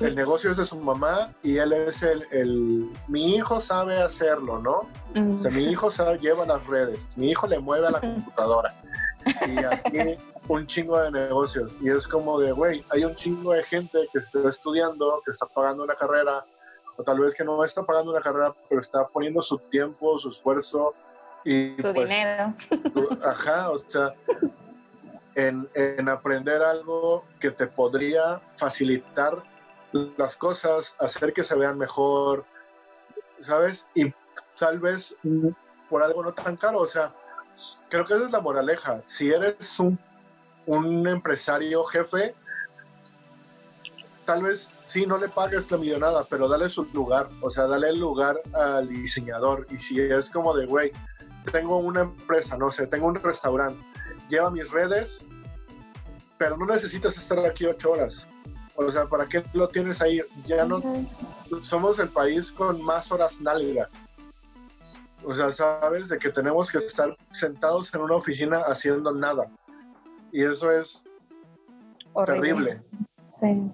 [0.00, 4.88] el negocio es de su mamá y él es el, mi hijo sabe hacerlo, ¿no?
[5.36, 8.72] O sea, mi hijo sabe, lleva las redes, mi hijo le mueve a la computadora
[9.46, 10.16] y así
[10.48, 11.72] un chingo de negocios.
[11.80, 15.46] Y es como de, güey, hay un chingo de gente que está estudiando, que está
[15.46, 16.44] pagando una carrera,
[16.96, 20.30] o tal vez que no está pagando una carrera, pero está poniendo su tiempo, su
[20.30, 20.94] esfuerzo
[21.44, 22.54] y su pues, dinero.
[23.24, 24.14] ajá, o sea,
[25.34, 29.42] en, en aprender algo que te podría facilitar
[30.16, 32.44] las cosas, hacer que se vean mejor,
[33.40, 33.86] ¿sabes?
[33.94, 34.12] Y
[34.58, 35.14] tal vez
[35.88, 37.14] por algo no tan caro, o sea,
[37.88, 39.02] creo que esa es la moraleja.
[39.06, 39.98] Si eres un,
[40.66, 42.34] un empresario jefe,
[44.24, 47.88] tal vez sí no le pagues la millonada, pero dale su lugar, o sea, dale
[47.88, 49.66] el lugar al diseñador.
[49.70, 50.92] Y si es como de, güey,
[51.52, 53.78] tengo una empresa, no sé, tengo un restaurante,
[54.28, 55.24] lleva mis redes,
[56.38, 58.26] pero no necesitas estar aquí ocho horas.
[58.76, 60.20] O sea, ¿para qué lo tienes ahí?
[60.44, 60.82] Ya no
[61.62, 63.88] somos el país con más horas nalga.
[65.24, 69.50] O sea, sabes de que tenemos que estar sentados en una oficina haciendo nada.
[70.32, 71.04] Y eso es
[72.26, 72.82] terrible.
[73.24, 73.68] Sí.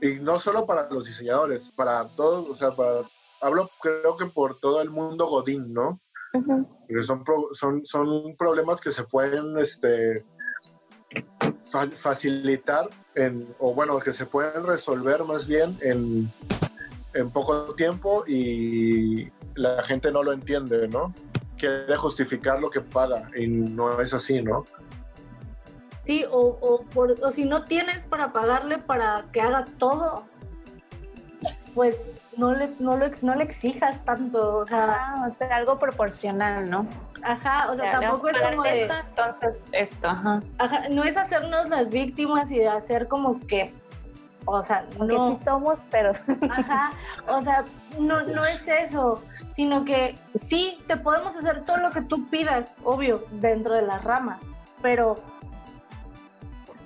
[0.00, 3.00] Y no solo para los diseñadores, para todos, o sea, para,
[3.40, 6.00] hablo creo que por todo el mundo Godín, ¿no?
[6.32, 10.24] Porque son, son, son problemas que se pueden este,
[11.96, 16.30] facilitar, en, o bueno, que se pueden resolver más bien en,
[17.14, 21.12] en poco tiempo y la gente no lo entiende, ¿no?
[21.56, 24.64] Quiere justificar lo que paga y no es así, ¿no?
[26.02, 30.26] Sí, o, o, por, o si no tienes para pagarle para que haga todo,
[31.74, 31.96] pues
[32.36, 34.58] no le, no, no le exijas tanto.
[34.58, 36.86] O sea, o sea, algo proporcional, ¿no?
[37.22, 38.82] Ajá, o sea, tampoco es como de.
[38.84, 40.40] entonces esto, ajá.
[40.58, 43.74] Ajá, no es hacernos las víctimas y de hacer como que
[44.50, 45.36] o sea, no.
[45.36, 46.12] sí somos, pero.
[46.50, 46.92] Ajá.
[47.28, 47.64] O sea,
[47.98, 49.22] no, no es eso.
[49.54, 54.04] Sino que sí, te podemos hacer todo lo que tú pidas, obvio, dentro de las
[54.04, 54.42] ramas.
[54.80, 55.16] Pero,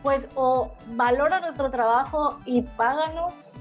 [0.03, 3.55] pues, o valora nuestro trabajo y páganos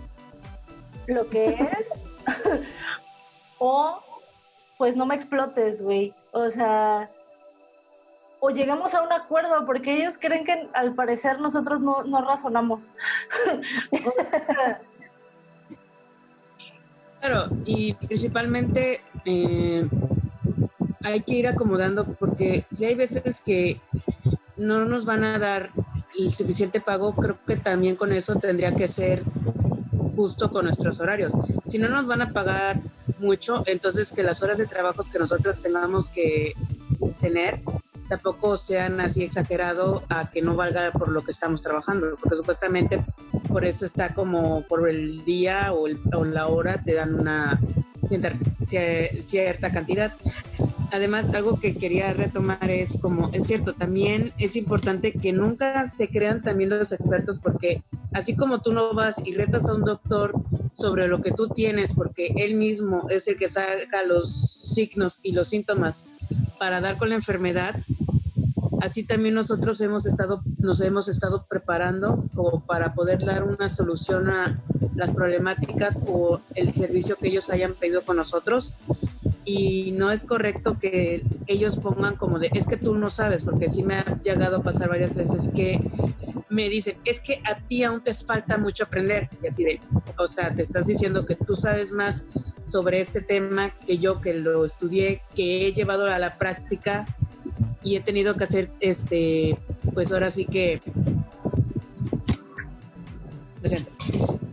[1.08, 2.04] lo que es.
[3.60, 4.00] o,
[4.78, 6.14] pues, no me explotes, güey.
[6.32, 7.10] O sea,
[8.44, 12.92] o llegamos a un acuerdo, porque ellos creen que al parecer nosotros no, razonamos.
[17.20, 19.88] claro, y principalmente eh,
[21.04, 23.80] hay que ir acomodando, porque si hay veces que
[24.58, 25.70] no nos van a dar
[26.18, 29.22] el suficiente pago, creo que también con eso tendría que ser
[30.16, 31.32] justo con nuestros horarios.
[31.68, 32.82] Si no nos van a pagar
[33.20, 36.56] mucho, entonces que las horas de trabajo que nosotros tengamos que
[37.20, 37.62] tener
[38.12, 43.06] tampoco sean así exagerado a que no valga por lo que estamos trabajando, porque supuestamente
[43.48, 45.88] por eso está como por el día o,
[46.18, 47.58] o la hora te dan una
[48.04, 48.38] cierta,
[49.22, 50.12] cierta cantidad.
[50.92, 56.10] Además, algo que quería retomar es como, es cierto, también es importante que nunca se
[56.10, 57.82] crean también los expertos porque
[58.12, 60.34] así como tú no vas y retas a un doctor
[60.74, 64.30] sobre lo que tú tienes porque él mismo es el que saca los
[64.74, 66.02] signos y los síntomas
[66.58, 67.76] para dar con la enfermedad,
[68.82, 74.30] así también nosotros hemos estado, nos hemos estado preparando como para poder dar una solución
[74.30, 74.60] a
[74.96, 78.76] las problemáticas o el servicio que ellos hayan pedido con nosotros.
[79.44, 83.70] Y no es correcto que ellos pongan como de, es que tú no sabes, porque
[83.70, 85.80] sí me ha llegado a pasar varias veces que
[86.50, 89.30] me dicen, es que a ti aún te falta mucho aprender.
[89.42, 89.80] Y así de,
[90.18, 94.34] o sea, te estás diciendo que tú sabes más sobre este tema que yo que
[94.34, 97.06] lo estudié, que he llevado a la práctica
[97.84, 99.58] y he tenido que hacer, este,
[99.94, 100.82] pues ahora sí que,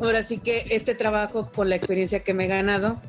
[0.01, 3.01] ahora sí que este trabajo con la experiencia que me he ganado.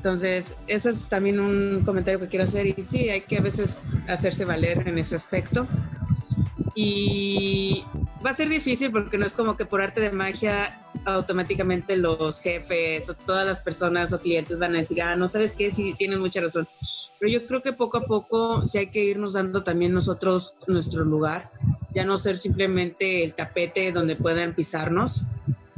[0.00, 3.84] Entonces, eso es también un comentario que quiero hacer y sí, hay que a veces
[4.08, 5.68] hacerse valer en ese aspecto.
[6.74, 7.84] Y
[8.24, 12.40] va a ser difícil porque no es como que por arte de magia automáticamente los
[12.40, 15.94] jefes o todas las personas o clientes van a decir, ah, no sabes qué, sí
[15.98, 16.66] tienen mucha razón.
[17.18, 21.04] Pero yo creo que poco a poco sí hay que irnos dando también nosotros nuestro
[21.04, 21.50] lugar,
[21.92, 25.26] ya no ser simplemente el tapete donde puedan pisarnos,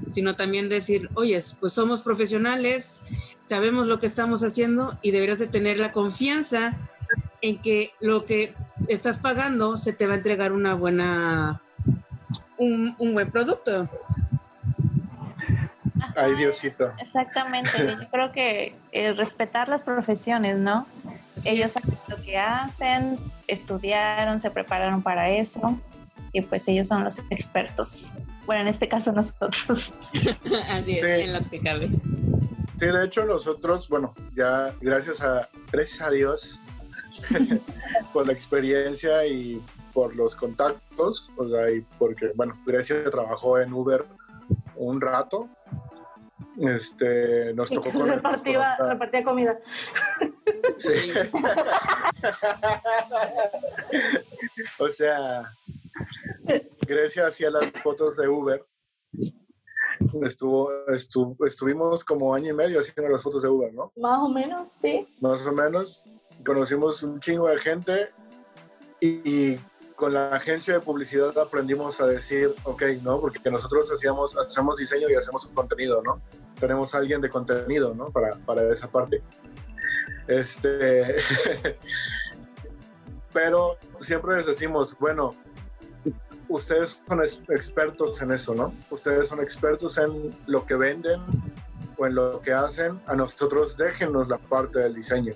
[0.09, 3.03] sino también decir, oye, pues somos profesionales,
[3.53, 6.73] sabemos lo que estamos haciendo y deberías de tener la confianza
[7.43, 8.55] en que lo que
[8.89, 11.61] estás pagando se te va a entregar una buena,
[12.57, 13.91] un, buen producto.
[16.17, 16.95] Ay, Diosito.
[16.99, 17.73] Exactamente.
[18.01, 20.87] Yo creo que eh, respetar las profesiones, ¿no?
[21.45, 25.79] ellos saben lo que hacen, estudiaron, se prepararon para eso
[26.33, 28.15] y pues ellos son los expertos.
[28.47, 29.93] Bueno, en este caso nosotros.
[30.71, 31.91] Así es, en lo que cabe.
[32.83, 36.59] Sí, de hecho nosotros, bueno, ya gracias a, gracias a Dios
[38.13, 39.63] por la experiencia y
[39.93, 44.05] por los contactos, o sea, y porque, bueno, Grecia trabajó en Uber
[44.75, 45.49] un rato,
[46.61, 49.59] este, nos tocó con repartía, repartía comida.
[50.79, 51.13] Sí.
[54.79, 55.53] o sea,
[56.87, 58.65] Grecia hacía las fotos de Uber.
[60.23, 60.71] Estuvo,
[61.47, 63.93] estuvimos como año y medio haciendo las fotos de Uber, ¿no?
[63.97, 65.07] Más o menos, sí.
[65.21, 66.03] Más o menos.
[66.45, 68.09] Conocimos un chingo de gente
[69.01, 69.57] y
[70.03, 73.21] con la agencia de publicidad aprendimos a decir, ok, ¿no?
[73.21, 76.21] Porque nosotros hacíamos, hacemos diseño y hacemos contenido, ¿no?
[76.59, 78.07] Tenemos a alguien de contenido, ¿no?
[78.07, 79.23] Para, para esa parte.
[80.27, 81.17] Este,
[83.33, 85.31] pero siempre les decimos, bueno,
[86.55, 88.75] ustedes son expertos en eso, ¿no?
[88.91, 91.21] Ustedes son expertos en lo que venden
[91.97, 93.01] o en lo que hacen.
[93.07, 95.33] A nosotros déjenos la parte del diseño.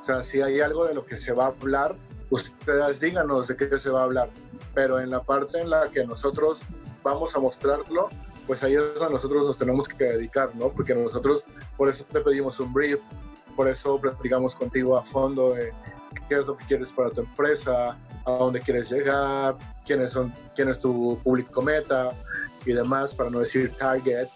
[0.00, 1.96] O sea, si hay algo de lo que se va a hablar,
[2.30, 4.30] ustedes díganos de qué se va a hablar,
[4.74, 6.60] pero en la parte en la que nosotros
[7.02, 8.08] vamos a mostrarlo,
[8.46, 10.70] pues ahí es donde nosotros nos tenemos que dedicar, ¿no?
[10.70, 11.44] Porque nosotros,
[11.76, 13.00] por eso te pedimos un brief,
[13.54, 15.72] por eso platicamos contigo a fondo de
[16.28, 17.96] qué es lo que quieres para tu empresa,
[18.26, 22.10] a dónde quieres llegar, quiénes son, quién es tu público meta
[22.64, 24.28] y demás, para no decir target.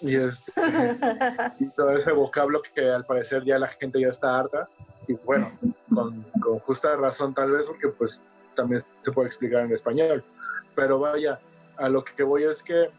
[0.00, 0.52] Y, este,
[1.58, 4.68] y todo ese vocablo que al parecer ya la gente ya está harta
[5.08, 5.50] y bueno,
[5.92, 6.24] con,
[6.60, 8.22] justa razón tal vez, porque pues
[8.54, 10.22] también se puede explicar en español.
[10.76, 11.40] Pero vaya,
[11.76, 12.90] a lo que voy es que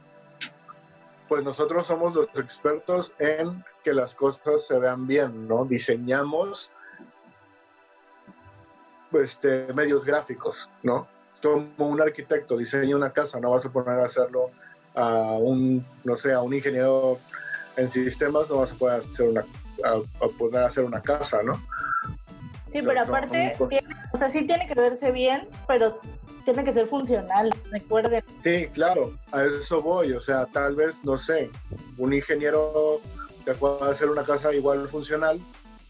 [1.30, 5.63] pues nosotros somos los expertos en que las cosas se vean bien, ¿no?
[5.63, 6.72] Diseñamos
[9.14, 11.07] este, medios gráficos, ¿no?
[11.41, 14.51] Como un arquitecto diseña una casa, no vas a poner a hacerlo
[14.95, 17.20] a un, no sé, a un ingeniero
[17.78, 19.45] en sistemas, no vas a poder hacer una,
[19.84, 21.62] a poder hacer una casa, ¿no?
[22.72, 23.55] Sí, pero aparte,
[24.12, 25.99] o sea, sí tiene que verse bien, pero
[26.45, 28.24] tiene que ser funcional, recuerden.
[28.43, 31.49] Sí, claro, a eso voy, o sea, tal vez, no sé,
[31.97, 33.01] un ingeniero
[33.45, 35.39] te puede hacer una casa igual funcional,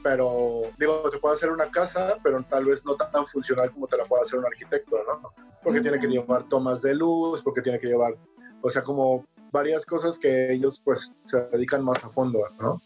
[0.03, 3.97] pero, digo, te puede hacer una casa, pero tal vez no tan funcional como te
[3.97, 5.33] la puede hacer un arquitecto, ¿no?
[5.63, 8.15] Porque tiene que llevar tomas de luz, porque tiene que llevar,
[8.61, 12.81] o sea, como varias cosas que ellos pues se dedican más a fondo, ¿no?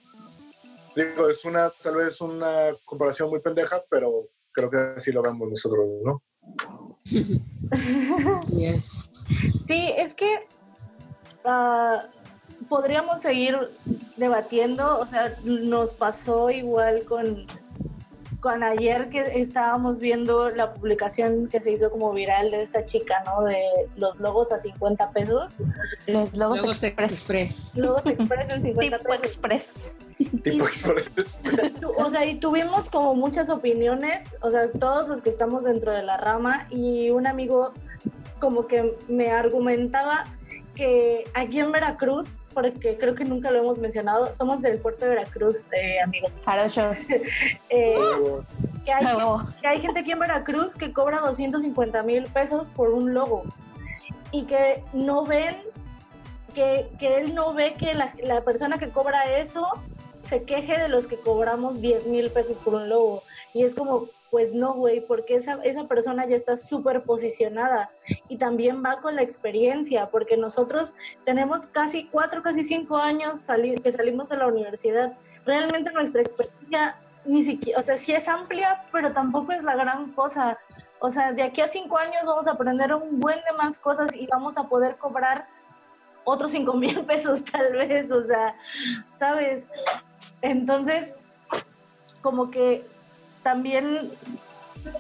[0.96, 5.50] Digo, es una, tal vez una comparación muy pendeja, pero creo que así lo vemos
[5.50, 6.22] nosotros, ¿no?
[9.66, 10.14] Sí, es.
[10.14, 10.46] Que
[11.46, 12.06] ah,
[12.70, 13.58] podríamos seguir
[14.18, 17.46] debatiendo, o sea, nos pasó igual con,
[18.40, 23.24] con ayer que estábamos viendo la publicación que se hizo como viral de esta chica,
[23.26, 23.44] ¿no?
[23.46, 23.58] De
[23.96, 25.54] los logos a 50 pesos.
[26.08, 27.76] Los logos, express.
[27.76, 29.92] Logos express en 50 tipo express.
[30.44, 31.40] Tipo express.
[31.98, 36.04] O sea, y tuvimos como muchas opiniones, o sea, todos los que estamos dentro de
[36.04, 37.74] la rama y un amigo
[38.40, 40.26] como que me argumentaba
[40.76, 45.12] que aquí en Veracruz, porque creo que nunca lo hemos mencionado, somos del puerto de
[45.12, 46.38] Veracruz, eh, amigos.
[47.70, 47.98] eh,
[48.86, 49.06] que, hay,
[49.62, 53.44] que hay gente aquí en Veracruz que cobra 250 mil pesos por un logo
[54.32, 55.56] y que no ven,
[56.56, 59.68] que, que él no ve que la, la persona que cobra eso
[60.24, 63.24] se queje de los que cobramos 10 mil pesos por un logo.
[63.54, 67.92] Y es como, pues no, güey, porque esa, esa persona ya está súper posicionada
[68.28, 73.46] y también va con la experiencia, porque nosotros tenemos casi cuatro, casi cinco años
[73.84, 75.14] que salimos de la universidad.
[75.46, 80.14] Realmente nuestra experiencia ni siquiera, o sea, sí es amplia, pero tampoco es la gran
[80.14, 80.58] cosa.
[80.98, 84.16] O sea, de aquí a cinco años vamos a aprender un buen de más cosas
[84.16, 85.46] y vamos a poder cobrar
[86.24, 88.56] otros cinco mil pesos tal vez, o sea,
[89.16, 89.66] ¿sabes?
[90.42, 91.14] Entonces,
[92.24, 92.92] como que
[93.44, 94.12] también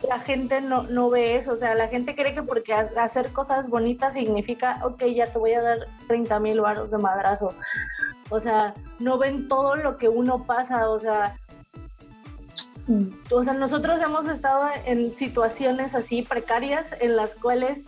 [0.08, 3.70] la gente no, no ve eso, o sea, la gente cree que porque hacer cosas
[3.70, 7.54] bonitas significa, ok, ya te voy a dar 30 mil baros de madrazo.
[8.30, 11.38] O sea, no ven todo lo que uno pasa, o sea,
[13.32, 17.84] o sea, nosotros hemos estado en situaciones así precarias en las cuales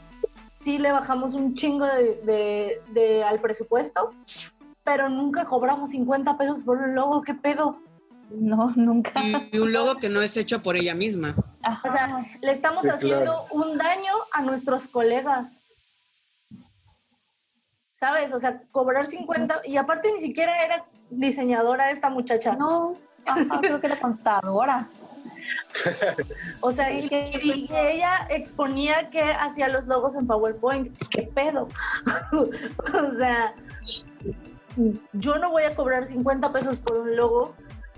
[0.54, 4.12] sí le bajamos un chingo de, de al presupuesto,
[4.84, 7.80] pero nunca cobramos 50 pesos por un logo, ¿qué pedo?
[8.30, 9.22] No, nunca.
[9.52, 11.36] Y un logo que no es hecho por ella misma.
[11.84, 15.62] O sea, le estamos haciendo un daño a nuestros colegas.
[17.94, 18.34] ¿Sabes?
[18.34, 22.56] O sea, cobrar 50 y aparte ni siquiera era diseñadora esta muchacha.
[22.56, 22.94] No,
[23.62, 24.90] creo que era contadora.
[26.62, 30.98] o sea, y, y, ella exponía que hacía los logos en PowerPoint.
[31.10, 31.70] ¿Qué pedo?
[32.34, 33.54] o sea,
[35.14, 37.56] yo no voy a cobrar 50 pesos por un logo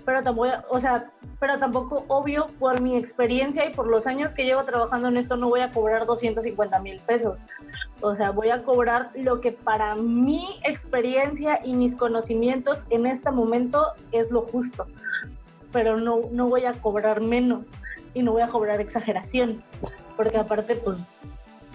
[0.08, 4.46] pero tampoco, o sea, pero tampoco, obvio, por mi experiencia y por los años que
[4.46, 7.40] llevo trabajando en esto, no voy a cobrar 250 mil pesos.
[8.00, 13.30] O sea, voy a cobrar lo que para mi experiencia y mis conocimientos en este
[13.30, 14.86] momento es lo justo.
[15.74, 17.68] Pero no, no voy a cobrar menos
[18.14, 19.62] y no voy a cobrar exageración.
[20.16, 21.04] Porque aparte, pues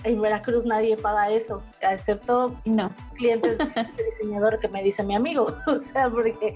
[0.03, 2.93] en Veracruz nadie paga eso, excepto no.
[3.15, 5.53] clientes de diseñador que me dice mi amigo.
[5.67, 6.55] O sea, porque.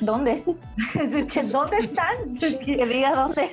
[0.00, 0.44] ¿Dónde?
[1.50, 2.36] ¿Dónde están?
[2.38, 3.50] Que diga dónde.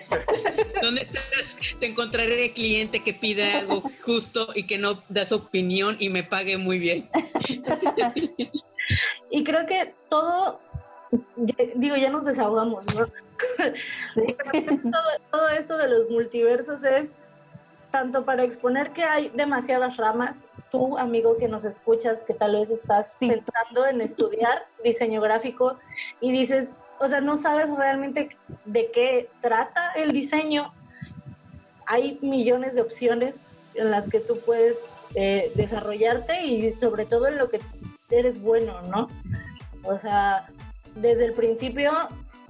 [0.81, 1.57] ¿Dónde estás?
[1.79, 6.09] Te encontraré el cliente que pide algo justo y que no da su opinión y
[6.09, 7.07] me pague muy bien.
[9.31, 10.59] y creo que todo
[11.75, 13.05] digo, ya nos desahogamos, ¿no?
[14.91, 17.15] todo, todo, esto de los multiversos es
[17.95, 22.69] tanto para exponer que hay demasiadas ramas, tú amigo que nos escuchas, que tal vez
[22.69, 25.77] estás pensando en estudiar diseño gráfico
[26.19, 28.35] y dices, o sea, no sabes realmente
[28.65, 30.73] de qué trata el diseño,
[31.85, 33.39] hay millones de opciones
[33.75, 34.77] en las que tú puedes
[35.13, 37.61] eh, desarrollarte y sobre todo en lo que
[38.09, 39.07] eres bueno, ¿no?
[39.83, 40.49] O sea,
[40.95, 41.93] desde el principio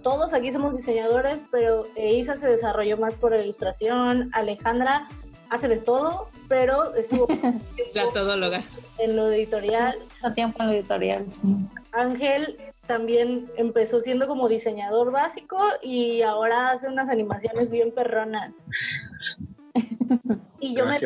[0.01, 5.07] todos aquí somos diseñadores, pero Isa se desarrolló más por ilustración, Alejandra
[5.55, 7.27] hace de todo, pero estuvo
[7.93, 8.61] la todóloga
[8.99, 9.97] en lo editorial.
[10.21, 11.41] Mucho tiempo en lo editorial, sí.
[11.91, 18.67] Ángel también empezó siendo como diseñador básico y ahora hace unas animaciones bien perronas.
[20.59, 20.97] y yo me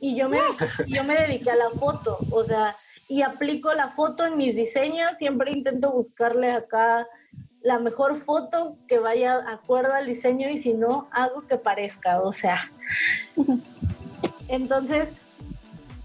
[0.00, 0.40] y yo me
[0.86, 2.76] yo me dediqué a la foto, o sea,
[3.08, 7.06] y aplico la foto en mis diseños, siempre intento buscarle acá
[7.62, 12.32] la mejor foto que vaya acuerdo al diseño y si no, hago que parezca, o
[12.32, 12.58] sea.
[14.48, 15.14] Entonces,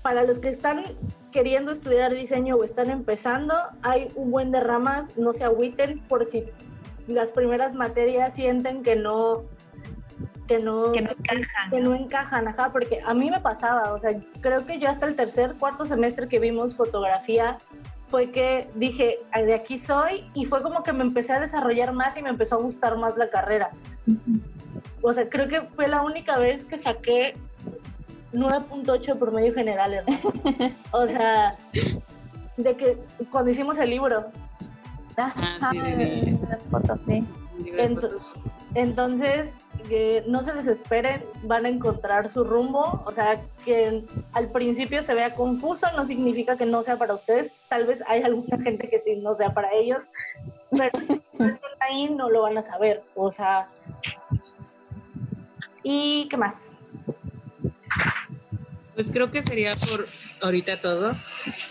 [0.01, 0.83] para los que están
[1.31, 6.25] queriendo estudiar diseño o están empezando, hay un buen de ramas, no se agüiten por
[6.25, 6.45] si
[7.07, 9.43] las primeras materias sienten que no
[10.47, 11.69] que no, que no encajan.
[11.69, 15.05] Que no encajan, ajá, porque a mí me pasaba, o sea, creo que yo hasta
[15.05, 17.57] el tercer, cuarto semestre que vimos fotografía,
[18.07, 22.17] fue que dije, de aquí soy, y fue como que me empecé a desarrollar más
[22.17, 23.71] y me empezó a gustar más la carrera.
[25.01, 27.33] O sea, creo que fue la única vez que saqué
[28.33, 30.03] 9.8 por medio general.
[30.91, 31.57] o sea,
[32.55, 32.97] de que
[33.31, 34.25] cuando hicimos el libro.
[35.17, 35.79] Ah, sí,
[36.99, 37.23] sí.
[38.75, 39.53] Entonces,
[39.87, 43.03] que no se desesperen, van a encontrar su rumbo.
[43.05, 44.03] O sea, que
[44.33, 47.51] al principio se vea confuso no significa que no sea para ustedes.
[47.69, 50.03] Tal vez hay alguna gente que sí no sea para ellos,
[50.71, 50.91] pero
[51.33, 53.03] no están ahí no lo van a saber.
[53.15, 53.67] O sea,
[55.83, 56.77] ¿y qué más?
[58.95, 60.07] Pues creo que sería por
[60.41, 61.15] ahorita todo.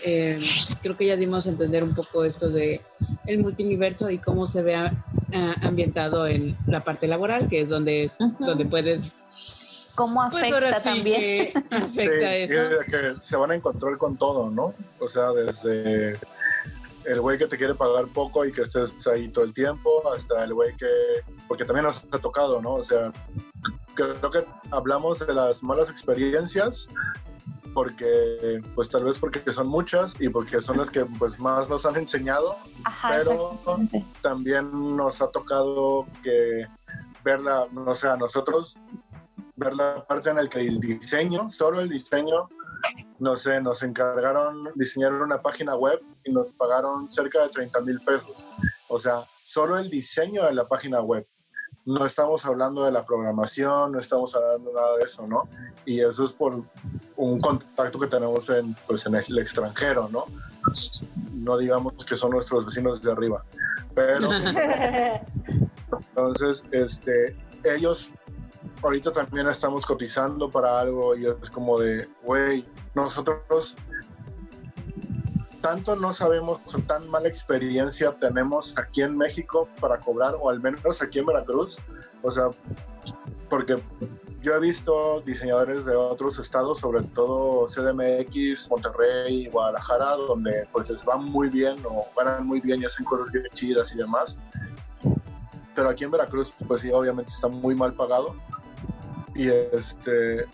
[0.03, 0.41] Eh,
[0.81, 2.81] creo que ya dimos a entender un poco esto de
[3.25, 4.75] el multiverso y cómo se ve
[5.61, 9.13] ambientado en la parte laboral, que es donde es donde puedes
[9.95, 12.53] cómo pues afecta también afecta eso.
[12.89, 14.73] Que se van a encontrar con todo, ¿no?
[14.99, 16.17] O sea, desde
[17.05, 20.43] el güey que te quiere pagar poco y que estés ahí todo el tiempo, hasta
[20.43, 20.87] el güey que,
[21.47, 22.75] porque también nos ha tocado, ¿no?
[22.75, 23.11] O sea,
[23.95, 26.87] creo que hablamos de las malas experiencias
[27.77, 31.85] porque pues tal vez porque son muchas y porque son las que pues más nos
[31.85, 32.55] han enseñado
[33.07, 33.59] pero
[34.23, 36.65] también nos ha tocado que
[37.23, 38.75] verla no sé a nosotros
[39.55, 42.49] ver la parte en la que el diseño solo el diseño
[43.19, 47.99] no sé nos encargaron diseñar una página web y nos pagaron cerca de 30 mil
[48.01, 48.35] pesos.
[48.87, 51.27] O sea solo el diseño de la página web
[51.87, 55.47] no estamos hablando de la programación, no estamos hablando nada de eso, ¿no?
[55.85, 56.61] Y eso es por
[57.15, 60.25] un contacto que tenemos en, pues, en el extranjero, ¿no?
[61.33, 63.43] No digamos que son nuestros vecinos de arriba,
[63.95, 64.29] pero
[66.09, 68.09] entonces, este, ellos
[68.83, 72.65] ahorita también estamos cotizando para algo y es como de, güey,
[72.95, 73.77] nosotros
[75.61, 80.59] tanto no sabemos o tan mala experiencia tenemos aquí en México para cobrar, o al
[80.59, 81.77] menos aquí en Veracruz.
[82.21, 82.49] O sea,
[83.49, 83.77] porque
[84.41, 91.07] yo he visto diseñadores de otros estados, sobre todo CDMX, Monterrey, Guadalajara, donde pues les
[91.07, 94.37] va muy bien o ganan muy bien y hacen cosas bien chidas y demás.
[95.75, 98.35] Pero aquí en Veracruz, pues sí, obviamente está muy mal pagado.
[99.35, 100.45] Y este,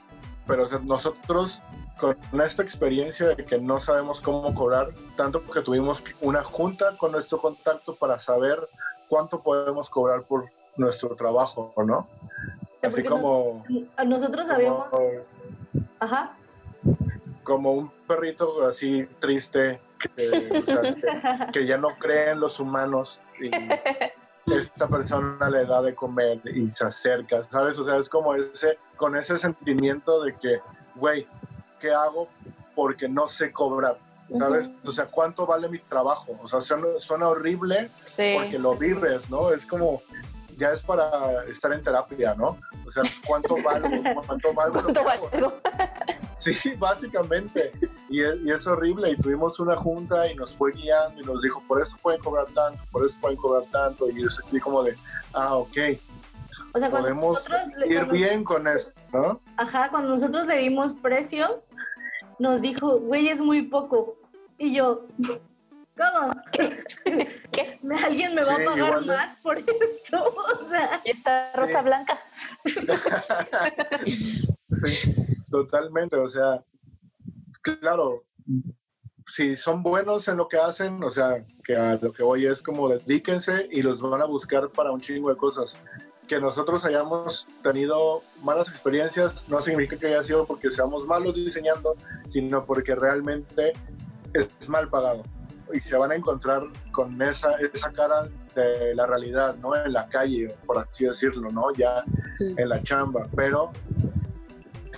[0.45, 1.61] pero nosotros
[1.97, 7.11] con esta experiencia de que no sabemos cómo cobrar, tanto que tuvimos una junta con
[7.11, 8.67] nuestro contacto para saber
[9.07, 12.07] cuánto podemos cobrar por nuestro trabajo, ¿no?
[12.81, 13.63] Así como...
[14.05, 14.87] nosotros sabíamos...
[15.99, 16.35] Ajá.
[17.43, 19.79] Como un perrito así triste
[21.53, 23.51] que, ya no cree en los humanos y
[24.53, 27.77] esta persona le da de comer y se acerca, ¿sabes?
[27.79, 30.59] O sea, es como ese, con ese sentimiento de que,
[30.95, 31.25] güey,
[31.91, 32.29] hago
[32.75, 33.97] porque no sé cobrar.
[34.37, 34.69] ¿Sabes?
[34.85, 36.39] O sea, ¿cuánto vale mi trabajo?
[36.41, 39.51] O sea, suena, horrible porque lo vives, ¿no?
[39.51, 40.01] Es como,
[40.57, 42.57] ya es para estar en terapia, ¿no?
[42.85, 43.89] O sea, ¿cuánto valgo?
[44.25, 44.81] ¿Cuánto valgo?
[44.81, 45.61] ¿Cuánto
[46.35, 47.71] Sí, básicamente.
[48.09, 49.11] Y es, y es, horrible.
[49.11, 52.45] Y tuvimos una junta y nos fue guiando y nos dijo, por eso pueden cobrar
[52.47, 54.09] tanto, por eso pueden cobrar tanto.
[54.09, 54.95] Y es así como de,
[55.33, 55.77] ah, ok.
[56.73, 57.45] O sea, podemos
[57.87, 59.39] ir bien con eso, ¿no?
[59.57, 61.63] Ajá, cuando nosotros le dimos precio,
[62.39, 64.17] nos dijo, güey, es muy poco.
[64.57, 65.05] Y yo,
[65.95, 66.33] ¿cómo?
[66.51, 66.83] ¿Qué?
[68.03, 70.33] ¿Alguien me va a pagar más por esto?
[70.63, 72.19] O sea, y esta rosa blanca.
[74.05, 75.13] sí,
[75.51, 76.63] totalmente, o sea,
[77.61, 78.23] claro,
[79.27, 82.63] si son buenos en lo que hacen, o sea, que a lo que voy es
[82.63, 85.77] como dedíquense y los van a buscar para un chingo de cosas
[86.33, 91.95] que nosotros hayamos tenido malas experiencias no significa que haya sido porque seamos malos diseñando,
[92.27, 93.73] sino porque realmente
[94.33, 95.21] es mal pagado.
[95.71, 99.75] Y se van a encontrar con esa, esa cara de la realidad, ¿no?
[99.75, 101.71] En la calle, por así decirlo, ¿no?
[101.73, 102.03] Ya
[102.39, 103.27] en la chamba.
[103.35, 103.71] Pero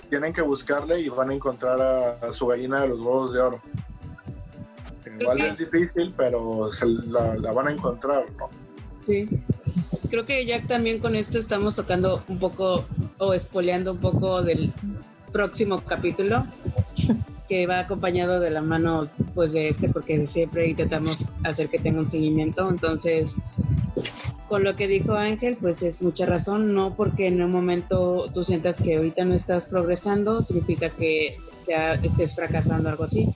[0.08, 1.82] tienen que buscarle y van a encontrar
[2.22, 3.60] a, su gallina de los huevos de oro.
[5.20, 8.48] Igual es difícil, pero se la, la van a encontrar, ¿no?
[9.04, 9.28] Sí.
[10.10, 12.86] Creo que ya también con esto estamos tocando un poco
[13.18, 14.72] o espoleando un poco del
[15.32, 16.46] próximo capítulo
[17.48, 22.00] que va acompañado de la mano pues de este porque siempre intentamos hacer que tenga
[22.00, 22.68] un seguimiento.
[22.68, 23.36] Entonces
[24.48, 26.74] con lo que dijo Ángel pues es mucha razón.
[26.74, 31.36] No porque en un momento tú sientas que ahorita no estás progresando significa que
[31.68, 33.28] ya estés fracasando algo así.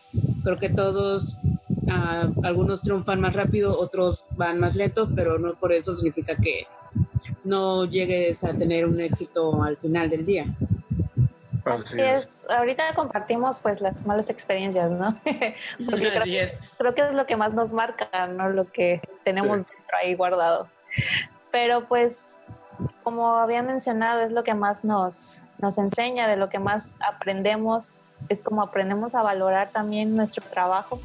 [0.42, 1.36] Creo que todos
[2.42, 6.66] algunos triunfan más rápido, otros van más lento, pero no por eso significa que
[7.44, 10.46] no llegues a tener un éxito al final del día.
[11.64, 12.46] Así es.
[12.48, 15.18] Ahorita compartimos pues las malas experiencias, ¿no?
[15.90, 16.10] Porque
[16.78, 18.48] creo, que es lo que más nos marca, ¿no?
[18.48, 20.68] Lo que tenemos dentro ahí guardado.
[21.50, 22.40] Pero pues,
[23.02, 27.98] como había mencionado, es lo que más nos, nos enseña, de lo que más aprendemos,
[28.28, 31.00] es como aprendemos a valorar también nuestro trabajo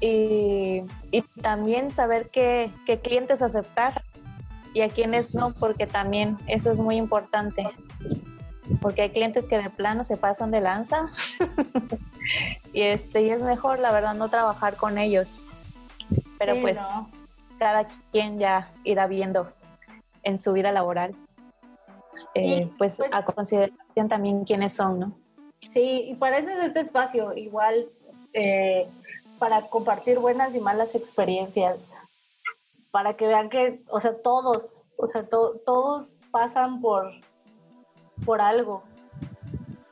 [0.00, 0.82] y,
[1.42, 2.70] también saber qué,
[3.02, 4.02] clientes aceptar
[4.74, 7.68] y a quienes no, porque también eso es muy importante.
[8.82, 11.06] Porque hay clientes que de plano se pasan de lanza
[12.74, 15.46] y este y es mejor la verdad no trabajar con ellos.
[16.38, 16.78] Pero pues
[17.58, 19.50] cada quien ya irá viendo
[20.22, 21.14] en su vida laboral.
[22.34, 25.06] Eh, pues, pues, a consideración también quiénes son, ¿no?
[25.60, 27.88] Sí, y para eso es este espacio, igual
[28.32, 28.88] eh,
[29.38, 31.84] para compartir buenas y malas experiencias,
[32.90, 37.12] para que vean que, o sea, todos, o sea, todos pasan por,
[38.24, 38.82] por algo,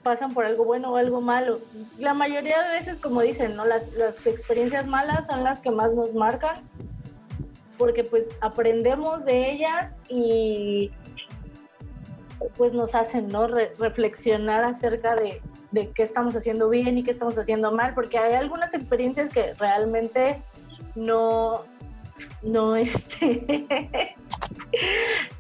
[0.02, 1.58] pasan por algo bueno o algo malo.
[1.98, 3.64] La mayoría de veces, como dicen, ¿no?
[3.64, 3.84] Las,
[4.26, 6.56] experiencias malas son las que más nos marcan,
[7.78, 10.92] porque pues aprendemos de ellas y
[12.56, 13.46] pues nos hacen, ¿no?
[13.46, 18.34] reflexionar acerca de, de qué estamos haciendo bien y qué estamos haciendo mal, porque hay
[18.34, 20.42] algunas experiencias que realmente
[20.94, 21.64] no,
[22.42, 24.16] no, este,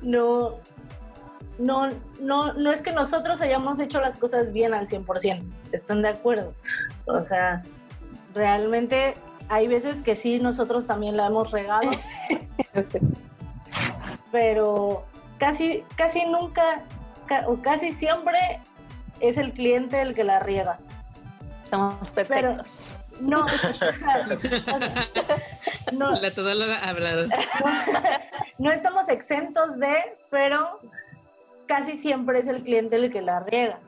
[0.02, 0.56] no,
[1.58, 1.88] no,
[2.20, 6.54] no, no es que nosotros hayamos hecho las cosas bien al 100%, ¿están de acuerdo?
[7.06, 7.62] O sea,
[8.34, 9.14] realmente
[9.48, 11.90] hay veces que sí, nosotros también la hemos regado,
[14.32, 15.04] pero
[15.38, 16.84] casi, casi nunca
[17.46, 18.38] o casi siempre
[19.20, 20.78] es el cliente el que la riega.
[21.60, 22.98] Somos perfectos.
[23.20, 23.46] no,
[25.92, 27.28] no, la todóloga ha hablado.
[28.58, 29.94] No, estamos exentos de,
[30.30, 30.80] pero
[31.66, 33.78] casi siempre es el cliente el que la riega.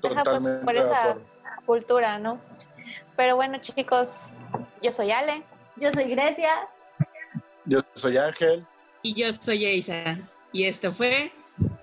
[0.00, 1.18] Pues, por esa
[1.66, 2.40] cultura, ¿no?
[3.14, 4.30] Pero bueno, chicos,
[4.82, 5.42] yo soy Ale.
[5.76, 6.66] Yo soy Grecia.
[7.66, 8.66] Yo soy Ángel.
[9.02, 10.18] Y yo soy Isa.
[10.52, 11.32] Y esto fue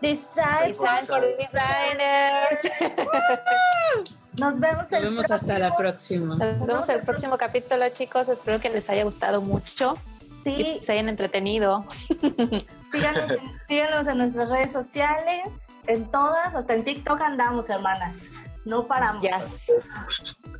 [0.02, 0.74] Design,
[1.06, 2.60] for Designers.
[4.40, 6.36] Nos vemos, Nos vemos hasta la próxima.
[6.36, 8.28] Nos vemos el próximo capítulo, chicos.
[8.30, 9.96] Espero que les haya gustado mucho.
[10.44, 10.80] Sí.
[10.82, 11.86] se hayan entretenido.
[12.92, 18.32] Síganos en, síganos en nuestras redes sociales, en todas, hasta en TikTok andamos, hermanas.
[18.66, 19.24] No paramos.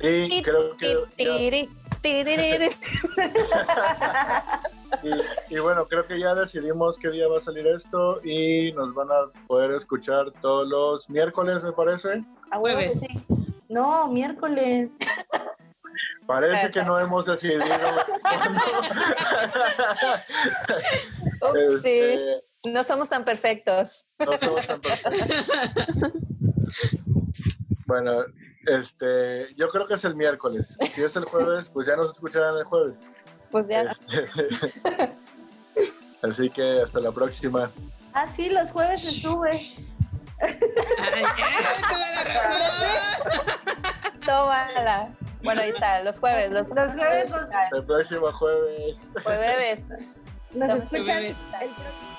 [0.00, 1.68] Y creo que.
[5.50, 9.08] Y, bueno, creo que ya decidimos qué día va a salir esto y nos van
[9.10, 12.24] a poder escuchar todos los miércoles, me parece.
[12.50, 13.00] A jueves.
[13.68, 14.98] No, miércoles.
[16.26, 17.64] Parece que no hemos decidido.
[21.68, 22.20] Este,
[22.64, 24.06] no somos tan perfectos.
[24.18, 25.36] No somos tan perfectos.
[27.86, 28.24] bueno,
[28.66, 30.76] este, yo creo que es el miércoles.
[30.90, 33.00] Si es el jueves, pues ya nos escucharán el jueves.
[33.50, 33.82] Pues ya.
[33.82, 34.26] Este,
[36.22, 37.70] así que hasta la próxima.
[38.14, 39.50] Ah, sí, los jueves estuve.
[44.24, 45.14] Tómala.
[45.42, 46.52] Bueno, ahí está, los jueves.
[46.52, 47.30] Los, los jueves.
[47.72, 49.08] El próximo jueves.
[49.24, 50.20] Jueves.
[50.52, 52.11] Nos escuchan el próximo